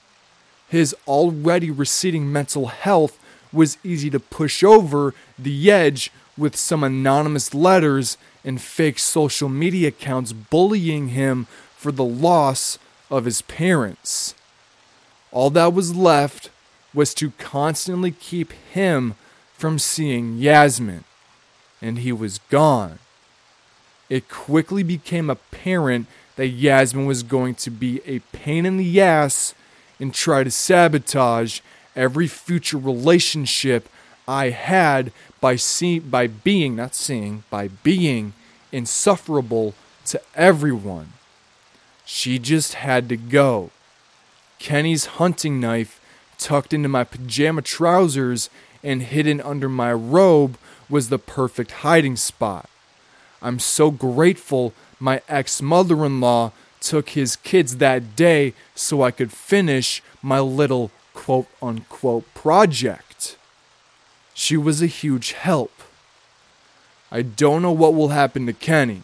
His 0.69 0.95
already 1.07 1.71
receding 1.71 2.31
mental 2.31 2.67
health 2.67 3.19
was 3.53 3.79
easy 3.83 4.11
to 4.11 4.21
push 4.21 4.63
over 4.63 5.15
the 5.39 5.71
edge 5.71 6.11
with 6.37 6.57
some 6.57 6.85
anonymous 6.85 7.55
letters 7.55 8.19
and 8.45 8.61
fake 8.61 8.99
social 8.99 9.49
media 9.49 9.89
accounts 9.89 10.33
bullying 10.33 11.09
him 11.09 11.47
for 11.79 11.93
the 11.93 12.05
loss 12.05 12.77
of 13.09 13.25
his 13.25 13.41
parents. 13.43 14.35
All 15.31 15.49
that 15.51 15.73
was 15.73 15.95
left 15.95 16.51
was 16.93 17.15
to 17.15 17.31
constantly 17.39 18.11
keep 18.11 18.53
him 18.53 19.15
from 19.55 19.79
seeing 19.79 20.39
Yasmin, 20.39 21.05
and 21.81 22.01
he 22.01 22.11
was 22.11 22.39
gone. 22.51 22.99
It 24.11 24.29
quickly 24.29 24.83
became 24.83 25.31
apparent 25.31 26.09
that 26.35 26.49
Yasmin 26.49 27.07
was 27.07 27.23
going 27.23 27.55
to 27.57 27.71
be 27.71 28.01
a 28.05 28.19
pain 28.33 28.67
in 28.67 28.77
the 28.77 29.01
ass 29.01 29.55
and 30.01 30.13
try 30.13 30.43
to 30.43 30.51
sabotage 30.51 31.61
every 31.95 32.27
future 32.27 32.79
relationship 32.79 33.89
I 34.27 34.51
had 34.51 35.13
by 35.41 35.55
see, 35.55 36.01
by 36.01 36.27
being 36.27 36.75
not 36.75 36.97
seeing 36.97 37.45
by 37.51 37.69
being 37.69 38.33
insufferable 38.73 39.75
to 40.07 40.21
everyone. 40.35 41.13
She 42.11 42.39
just 42.39 42.73
had 42.73 43.11
to 43.11 43.19
go. 43.19 43.69
Kenny's 44.59 45.05
hunting 45.21 45.61
knife 45.61 46.01
tucked 46.39 46.73
into 46.73 46.89
my 46.89 47.05
pajama 47.05 47.61
trousers 47.61 48.49
and 48.83 49.03
hidden 49.03 49.43
under 49.43 49.69
my 49.69 49.93
robe 49.93 50.57
was 50.89 51.11
the 51.11 51.19
perfect 51.19 51.71
hiding 51.71 52.17
spot. 52.17 52.71
I'm 53.43 53.59
so 53.59 53.91
grateful 53.91 54.73
my 54.99 55.21
ex 55.29 55.61
mother 55.61 56.03
in 56.07 56.19
law 56.19 56.53
took 56.81 57.11
his 57.11 57.37
kids 57.37 57.77
that 57.77 58.17
day 58.17 58.55
so 58.75 59.03
I 59.03 59.11
could 59.11 59.31
finish 59.31 60.03
my 60.23 60.41
little 60.41 60.91
quote 61.13 61.49
unquote 61.61 62.25
project. 62.33 63.37
She 64.33 64.57
was 64.57 64.81
a 64.81 64.87
huge 64.87 65.33
help. 65.33 65.83
I 67.13 67.21
don't 67.21 67.61
know 67.61 67.73
what 67.73 67.95
will 67.95 68.09
happen 68.09 68.47
to 68.47 68.55
Kenny. 68.55 69.03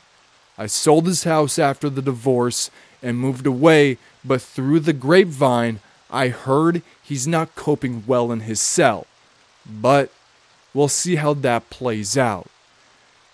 I 0.56 0.66
sold 0.66 1.06
his 1.06 1.24
house 1.24 1.58
after 1.58 1.90
the 1.90 2.00
divorce 2.00 2.70
and 3.04 3.18
moved 3.18 3.46
away, 3.46 3.98
but 4.24 4.40
through 4.40 4.80
the 4.80 4.94
grapevine, 4.94 5.78
I 6.10 6.28
heard 6.28 6.82
he's 7.02 7.26
not 7.26 7.54
coping 7.54 8.02
well 8.06 8.32
in 8.32 8.40
his 8.40 8.60
cell. 8.60 9.06
But 9.70 10.10
we'll 10.72 10.88
see 10.88 11.16
how 11.16 11.34
that 11.34 11.70
plays 11.70 12.16
out. 12.16 12.48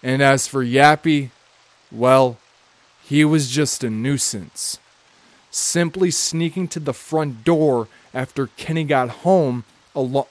And 0.03 0.21
as 0.21 0.49
for 0.49 0.65
Yappy, 0.65 1.31
well, 1.93 2.39
he 3.03 3.25
was 3.25 3.51
just 3.51 3.85
a 3.85 3.91
nuisance. 3.91 4.79
Simply 5.51 6.11
sneaking 6.11 6.69
to 6.69 6.81
the 6.81 6.93
front 6.93 7.45
door 7.45 7.87
after 8.13 8.49
Kenny 8.57 8.85
got 8.85 9.09
home 9.09 9.65
along 9.95 10.27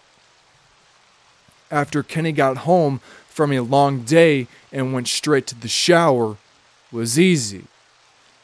after 1.72 2.02
Kenny 2.02 2.32
got 2.32 2.58
home 2.58 3.00
from 3.28 3.52
a 3.52 3.60
long 3.60 4.02
day 4.02 4.48
and 4.72 4.92
went 4.92 5.08
straight 5.08 5.46
to 5.48 5.56
the 5.56 5.68
shower 5.68 6.38
was 6.92 7.20
easy. 7.20 7.66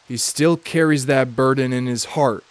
He 0.08 0.18
still 0.18 0.56
carries 0.58 1.08
that 1.08 1.36
burden 1.36 1.74
in 1.74 1.88
his 1.88 2.06
heart, 2.06 2.44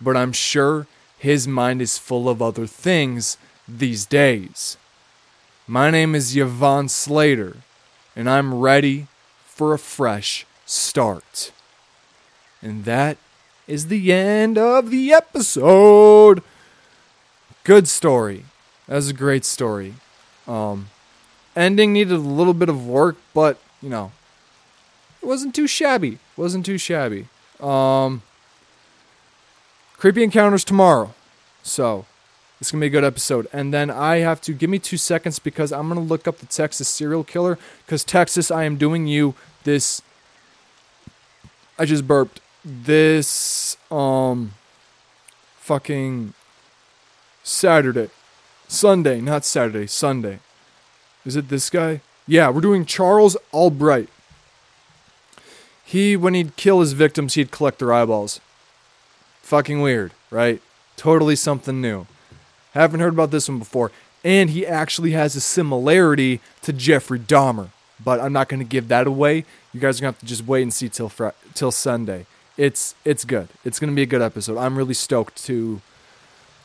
but 0.00 0.16
I'm 0.16 0.32
sure 0.32 0.86
his 1.18 1.48
mind 1.48 1.82
is 1.82 1.98
full 1.98 2.28
of 2.28 2.40
other 2.40 2.66
things 2.66 3.36
these 3.66 4.06
days. 4.06 4.76
My 5.66 5.90
name 5.90 6.14
is 6.14 6.36
Yvonne 6.36 6.88
Slater, 6.88 7.58
and 8.14 8.28
I'm 8.28 8.54
ready 8.54 9.06
for 9.44 9.74
a 9.74 9.78
fresh 9.78 10.46
start. 10.64 11.52
And 12.62 12.84
that 12.84 13.18
is 13.66 13.88
the 13.88 14.12
end 14.12 14.56
of 14.58 14.90
the 14.90 15.12
episode. 15.12 16.42
Good 17.64 17.88
story. 17.88 18.44
That 18.86 18.96
was 18.96 19.10
a 19.10 19.14
great 19.14 19.44
story. 19.44 19.94
Um, 20.46 20.88
ending 21.54 21.92
needed 21.92 22.14
a 22.14 22.18
little 22.18 22.54
bit 22.54 22.68
of 22.68 22.86
work, 22.86 23.16
but 23.34 23.58
you 23.80 23.88
know, 23.88 24.12
it 25.22 25.26
wasn't 25.26 25.54
too 25.54 25.66
shabby. 25.66 26.18
wasn't 26.36 26.66
too 26.66 26.78
shabby. 26.78 27.26
Um, 27.60 28.22
creepy 29.96 30.22
encounters 30.22 30.64
tomorrow, 30.64 31.12
so 31.62 32.06
it's 32.60 32.70
gonna 32.70 32.80
be 32.80 32.86
a 32.86 32.90
good 32.90 33.04
episode. 33.04 33.46
And 33.52 33.72
then 33.72 33.90
I 33.90 34.18
have 34.18 34.40
to 34.42 34.52
give 34.52 34.70
me 34.70 34.78
two 34.78 34.96
seconds 34.96 35.38
because 35.38 35.72
I'm 35.72 35.88
gonna 35.88 36.00
look 36.00 36.28
up 36.28 36.38
the 36.38 36.46
Texas 36.46 36.88
serial 36.88 37.24
killer. 37.24 37.58
Because 37.84 38.04
Texas, 38.04 38.50
I 38.50 38.64
am 38.64 38.76
doing 38.76 39.06
you 39.06 39.34
this. 39.64 40.02
I 41.78 41.84
just 41.84 42.06
burped 42.06 42.40
this 42.64 43.76
um 43.90 44.52
fucking 45.58 46.34
Saturday. 47.42 48.10
Sunday, 48.68 49.20
not 49.20 49.44
Saturday, 49.44 49.86
Sunday. 49.86 50.38
Is 51.24 51.36
it 51.36 51.48
this 51.48 51.70
guy? 51.70 52.00
Yeah, 52.26 52.50
we're 52.50 52.60
doing 52.60 52.84
Charles 52.84 53.36
Albright. 53.52 54.08
He, 55.90 56.16
when 56.16 56.34
he'd 56.34 56.54
kill 56.54 56.78
his 56.78 56.92
victims, 56.92 57.34
he'd 57.34 57.50
collect 57.50 57.80
their 57.80 57.92
eyeballs. 57.92 58.40
Fucking 59.42 59.80
weird, 59.80 60.12
right? 60.30 60.62
Totally 60.96 61.34
something 61.34 61.80
new. 61.80 62.06
Haven't 62.74 63.00
heard 63.00 63.12
about 63.12 63.32
this 63.32 63.48
one 63.48 63.58
before. 63.58 63.90
And 64.22 64.50
he 64.50 64.64
actually 64.64 65.10
has 65.10 65.34
a 65.34 65.40
similarity 65.40 66.40
to 66.62 66.72
Jeffrey 66.72 67.18
Dahmer. 67.18 67.70
But 68.04 68.20
I'm 68.20 68.32
not 68.32 68.48
going 68.48 68.60
to 68.60 68.64
give 68.64 68.86
that 68.86 69.08
away. 69.08 69.44
You 69.72 69.80
guys 69.80 69.98
are 69.98 70.02
going 70.02 70.14
to 70.14 70.18
have 70.18 70.20
to 70.20 70.26
just 70.26 70.46
wait 70.46 70.62
and 70.62 70.72
see 70.72 70.88
till, 70.88 71.08
fr- 71.08 71.30
till 71.54 71.72
Sunday. 71.72 72.26
It's, 72.56 72.94
it's 73.04 73.24
good. 73.24 73.48
It's 73.64 73.80
going 73.80 73.90
to 73.90 73.96
be 73.96 74.02
a 74.02 74.06
good 74.06 74.22
episode. 74.22 74.58
I'm 74.58 74.78
really 74.78 74.94
stoked 74.94 75.44
to 75.46 75.80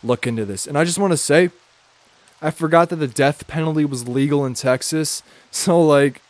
look 0.03 0.27
into 0.27 0.45
this. 0.45 0.67
And 0.67 0.77
I 0.77 0.83
just 0.83 0.99
want 0.99 1.13
to 1.13 1.17
say, 1.17 1.49
I 2.43 2.51
forgot 2.51 2.89
that 2.89 2.97
the 2.97 3.07
death 3.07 3.47
penalty 3.47 3.85
was 3.85 4.07
legal 4.07 4.45
in 4.45 4.53
Texas. 4.53 5.23
So, 5.49 5.81
like, 5.81 6.21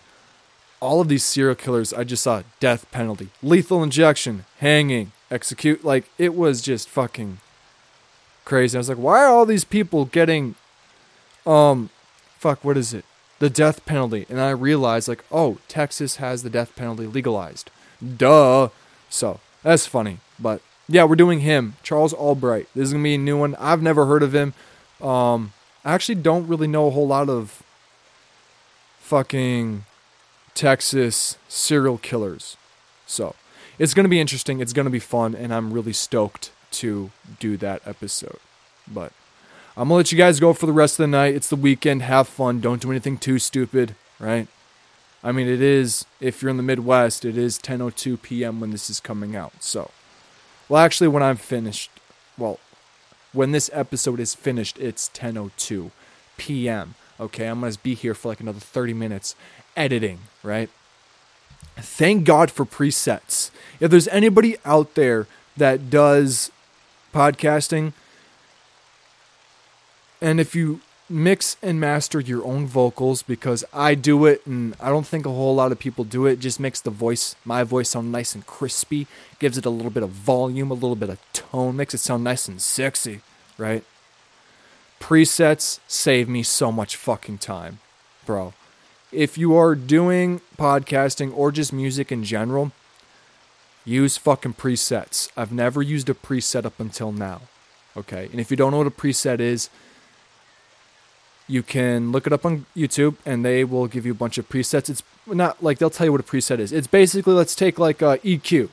all 0.86 1.02
of 1.02 1.10
these 1.10 1.26
serial 1.26 1.56
killers, 1.56 1.94
I 1.94 2.04
just 2.04 2.24
saw 2.24 2.44
death 2.60 2.90
penalty, 2.92 3.30
lethal 3.44 3.84
injection, 3.84 4.46
hanging, 4.60 5.12
execute. 5.30 5.84
Like, 5.84 6.06
it 6.18 6.36
was 6.36 6.62
just 6.62 6.88
fucking 6.90 7.40
crazy. 8.46 8.78
I 8.78 8.80
was 8.80 8.90
like, 8.90 8.98
why 8.98 9.24
are 9.24 9.30
all 9.30 9.46
these 9.46 9.66
people 9.66 10.06
getting, 10.06 10.56
um, 11.46 11.90
fuck, 12.38 12.64
what 12.64 12.78
is 12.78 12.94
it? 12.94 13.06
The 13.40 13.50
death 13.50 13.86
penalty. 13.86 14.26
And 14.30 14.40
I 14.40 14.52
realized, 14.52 15.08
like, 15.08 15.26
oh, 15.32 15.58
Texas 15.68 16.18
has 16.18 16.44
the 16.44 16.50
death 16.50 16.76
penalty 16.76 17.08
legalized. 17.08 17.70
Duh. 18.18 18.70
So, 19.10 19.40
that's 19.64 19.88
funny. 19.88 20.20
But 20.40 20.62
yeah, 20.88 21.04
we're 21.04 21.16
doing 21.16 21.40
him, 21.40 21.76
Charles 21.84 22.14
Albright. 22.14 22.68
This 22.76 22.88
is 22.88 22.94
gonna 22.94 23.04
be 23.04 23.16
a 23.16 23.18
new 23.18 23.38
one. 23.38 23.56
I've 23.56 23.82
never 23.82 24.06
heard 24.06 24.24
of 24.24 24.36
him. 24.36 24.54
Um, 25.02 25.54
I 25.84 25.94
actually 25.94 26.16
don't 26.16 26.48
really 26.48 26.68
know 26.68 26.88
a 26.88 26.92
whole 26.92 27.08
lot 27.08 27.30
of 27.30 27.64
fucking 29.00 29.86
Texas 30.56 31.38
serial 31.48 32.00
killers. 32.00 32.58
So 33.06 33.36
it's 33.78 33.94
gonna 33.94 34.10
be 34.10 34.20
interesting. 34.20 34.60
It's 34.60 34.74
gonna 34.74 34.90
be 34.90 35.00
fun, 35.00 35.36
and 35.36 35.54
I'm 35.54 35.72
really 35.72 35.94
stoked 35.94 36.52
to 36.72 37.12
do 37.40 37.58
that 37.58 37.82
episode. 37.86 38.40
But 38.92 39.12
I'm 39.78 39.90
gonna 39.90 39.98
let 39.98 40.12
you 40.12 40.18
guys 40.18 40.40
go 40.40 40.54
for 40.54 40.66
the 40.66 40.72
rest 40.74 41.00
of 41.00 41.04
the 41.04 41.08
night. 41.08 41.36
It's 41.36 41.50
the 41.50 41.56
weekend. 41.56 42.02
Have 42.02 42.28
fun. 42.28 42.62
Don't 42.62 42.82
do 42.82 42.90
anything 42.90 43.18
too 43.18 43.38
stupid, 43.38 43.96
right? 44.20 44.48
I 45.24 45.32
mean, 45.32 45.48
it 45.48 45.62
is 45.62 46.06
if 46.20 46.42
you're 46.42 46.52
in 46.52 46.58
the 46.58 46.64
Midwest, 46.64 47.26
it 47.26 47.38
is 47.38 47.60
10:02 47.60 48.22
p.m. 48.22 48.60
when 48.60 48.72
this 48.72 48.90
is 48.90 49.00
coming 49.00 49.36
out. 49.36 49.54
So, 49.60 49.92
well, 50.70 50.82
actually, 50.82 51.10
when 51.10 51.24
I'm 51.24 51.38
finished, 51.38 51.92
well, 52.38 52.60
when 53.34 53.52
this 53.52 53.70
episode 53.74 54.20
is 54.20 54.34
finished, 54.34 54.78
it's 54.78 55.10
10:02 55.10 55.92
p.m. 56.38 56.96
Okay, 57.20 57.48
I'm 57.48 57.62
gonna 57.62 57.74
be 57.82 57.94
here 57.94 58.14
for 58.14 58.30
like 58.30 58.40
another 58.40 58.60
30 58.60 58.94
minutes 58.94 59.36
editing, 59.76 60.20
right? 60.44 60.70
Thank 61.78 62.26
God 62.26 62.52
for 62.52 62.66
presets. 62.66 63.52
If 63.80 63.92
there's 63.92 64.08
anybody 64.10 64.58
out 64.66 64.96
there 64.96 65.28
that 65.58 65.90
does 65.90 66.52
podcasting, 67.14 67.94
and 70.22 70.40
if 70.40 70.56
you 70.56 70.82
mix 71.08 71.56
and 71.62 71.80
master 71.80 72.20
your 72.20 72.44
own 72.44 72.66
vocals 72.66 73.22
because 73.22 73.64
I 73.72 73.94
do 73.94 74.26
it 74.26 74.46
and 74.46 74.76
I 74.80 74.90
don't 74.90 75.06
think 75.06 75.26
a 75.26 75.30
whole 75.30 75.54
lot 75.54 75.72
of 75.72 75.78
people 75.78 76.04
do 76.04 76.26
it. 76.26 76.34
it. 76.34 76.40
just 76.40 76.60
makes 76.60 76.82
the 76.82 76.90
voice 76.90 77.36
my 77.46 77.64
voice 77.64 77.90
sound 77.90 78.12
nice 78.12 78.34
and 78.34 78.46
crispy, 78.46 79.08
gives 79.40 79.58
it 79.58 79.66
a 79.66 79.70
little 79.70 79.92
bit 79.92 80.04
of 80.04 80.10
volume, 80.10 80.72
a 80.72 80.74
little 80.74 80.96
bit 80.96 81.10
of 81.10 81.20
tone, 81.32 81.76
makes 81.76 81.94
it 81.94 82.00
sound 82.00 82.24
nice 82.24 82.48
and 82.48 82.62
sexy, 82.62 83.22
right? 83.58 83.84
Presets 85.06 85.80
save 85.88 86.28
me 86.28 86.42
so 86.42 86.72
much 86.72 86.96
fucking 86.96 87.38
time, 87.38 87.78
bro. 88.26 88.56
If 89.12 89.38
you 89.38 89.56
are 89.56 89.76
doing 89.76 90.42
podcasting 90.58 91.32
or 91.38 91.52
just 91.52 91.72
music 91.72 92.12
in 92.12 92.24
general, 92.24 92.72
use 93.86 94.18
fucking 94.18 94.56
presets. 94.56 95.30
I've 95.38 95.52
never 95.52 95.84
used 95.84 96.10
a 96.10 96.16
preset 96.16 96.66
up 96.66 96.80
until 96.80 97.12
now. 97.12 97.42
Okay? 97.96 98.30
And 98.32 98.40
if 98.40 98.50
you 98.50 98.58
don't 98.58 98.72
know 98.72 98.80
what 98.80 98.88
a 98.88 98.90
preset 98.90 99.40
is, 99.40 99.70
you 101.48 101.62
can 101.62 102.12
look 102.12 102.26
it 102.26 102.34
up 102.34 102.44
on 102.44 102.66
YouTube 102.76 103.18
and 103.28 103.46
they 103.46 103.64
will 103.64 103.86
give 103.86 104.08
you 104.08 104.12
a 104.12 104.16
bunch 104.16 104.40
of 104.40 104.50
presets. 104.50 104.90
It's 104.90 105.04
not 105.28 105.62
like 105.64 105.78
they'll 105.78 105.92
tell 105.92 106.08
you 106.08 106.14
what 106.14 106.22
a 106.22 106.24
preset 106.24 106.58
is. 106.58 106.72
It's 106.72 106.88
basically 106.88 107.36
let's 107.36 107.54
take 107.54 107.78
like 107.78 108.02
a 108.02 108.18
EQ 108.24 108.70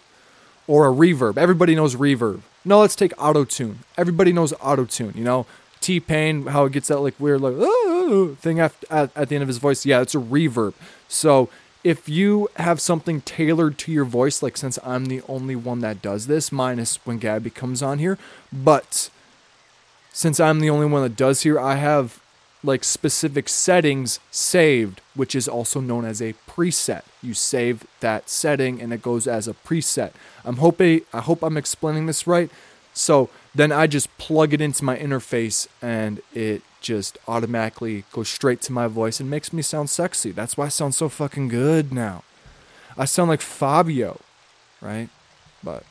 or 0.66 0.88
a 0.88 0.92
reverb. 0.92 1.36
Everybody 1.36 1.74
knows 1.74 1.94
reverb. 1.94 2.40
No, 2.64 2.80
let's 2.80 2.96
take 2.96 3.12
auto 3.22 3.44
tune. 3.44 3.80
Everybody 3.98 4.32
knows 4.32 4.54
auto 4.62 4.86
tune. 4.86 5.12
You 5.14 5.24
know, 5.24 5.46
T 5.82 6.00
Pain, 6.00 6.46
how 6.46 6.64
it 6.64 6.72
gets 6.72 6.88
that 6.88 7.00
like 7.00 7.18
weird 7.18 7.40
like 7.40 8.38
thing 8.38 8.60
at, 8.60 8.72
at, 8.90 9.10
at 9.16 9.28
the 9.28 9.34
end 9.34 9.42
of 9.42 9.48
his 9.48 9.58
voice. 9.58 9.84
Yeah, 9.84 10.00
it's 10.00 10.14
a 10.14 10.18
reverb. 10.18 10.74
So 11.08 11.48
if 11.84 12.08
you 12.08 12.48
have 12.56 12.80
something 12.80 13.20
tailored 13.22 13.76
to 13.78 13.92
your 13.92 14.04
voice, 14.04 14.42
like 14.42 14.56
since 14.56 14.78
I'm 14.84 15.06
the 15.06 15.22
only 15.28 15.56
one 15.56 15.80
that 15.80 16.00
does 16.00 16.26
this, 16.26 16.52
minus 16.52 16.96
when 17.04 17.18
Gabby 17.18 17.50
comes 17.50 17.82
on 17.82 17.98
here, 17.98 18.18
but 18.52 19.10
since 20.12 20.38
I'm 20.38 20.60
the 20.60 20.70
only 20.70 20.86
one 20.86 21.02
that 21.02 21.16
does 21.16 21.42
here, 21.42 21.58
I 21.58 21.76
have 21.76 22.20
like 22.64 22.84
specific 22.84 23.48
settings 23.48 24.20
saved, 24.30 25.00
which 25.14 25.34
is 25.34 25.48
also 25.48 25.80
known 25.80 26.04
as 26.04 26.22
a 26.22 26.34
preset. 26.48 27.02
You 27.20 27.34
save 27.34 27.84
that 28.00 28.28
setting 28.28 28.80
and 28.80 28.92
it 28.92 29.02
goes 29.02 29.26
as 29.26 29.48
a 29.48 29.54
preset. 29.54 30.12
I'm 30.44 30.58
hoping 30.58 31.00
I 31.12 31.20
hope 31.20 31.42
I'm 31.42 31.56
explaining 31.56 32.06
this 32.06 32.26
right. 32.26 32.50
So 32.94 33.30
then 33.54 33.72
I 33.72 33.86
just 33.86 34.16
plug 34.18 34.54
it 34.54 34.60
into 34.60 34.84
my 34.84 34.96
interface 34.96 35.68
and 35.80 36.20
it 36.32 36.62
just 36.80 37.18
automatically 37.28 38.04
goes 38.12 38.28
straight 38.28 38.60
to 38.62 38.72
my 38.72 38.86
voice 38.86 39.20
and 39.20 39.30
makes 39.30 39.52
me 39.52 39.62
sound 39.62 39.90
sexy. 39.90 40.32
That's 40.32 40.56
why 40.56 40.66
I 40.66 40.68
sound 40.68 40.94
so 40.94 41.08
fucking 41.08 41.48
good 41.48 41.92
now. 41.92 42.24
I 42.96 43.04
sound 43.04 43.28
like 43.28 43.40
Fabio, 43.40 44.20
right? 44.80 45.08
But 45.62 45.84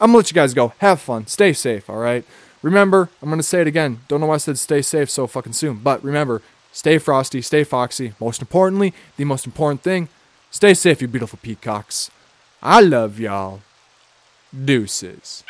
I'm 0.00 0.08
gonna 0.08 0.18
let 0.18 0.30
you 0.30 0.34
guys 0.34 0.54
go. 0.54 0.72
Have 0.78 1.00
fun. 1.00 1.26
Stay 1.26 1.52
safe, 1.52 1.88
all 1.88 1.98
right? 1.98 2.24
Remember, 2.62 3.10
I'm 3.20 3.30
to 3.36 3.42
say 3.42 3.60
it 3.60 3.66
again. 3.66 4.00
Don't 4.08 4.20
know 4.20 4.26
why 4.26 4.34
I 4.34 4.38
said 4.38 4.58
stay 4.58 4.80
safe 4.80 5.10
so 5.10 5.26
fucking 5.26 5.52
soon, 5.52 5.78
but 5.78 6.02
remember, 6.02 6.40
stay 6.72 6.96
frosty, 6.98 7.42
stay 7.42 7.62
foxy. 7.62 8.14
Most 8.18 8.40
importantly, 8.40 8.94
the 9.16 9.24
most 9.24 9.44
important 9.44 9.82
thing, 9.82 10.08
stay 10.50 10.72
safe, 10.72 11.02
you 11.02 11.08
beautiful 11.08 11.38
peacocks. 11.42 12.10
I 12.62 12.80
love 12.80 13.20
y'all. 13.20 13.60
Deuces. 14.64 15.44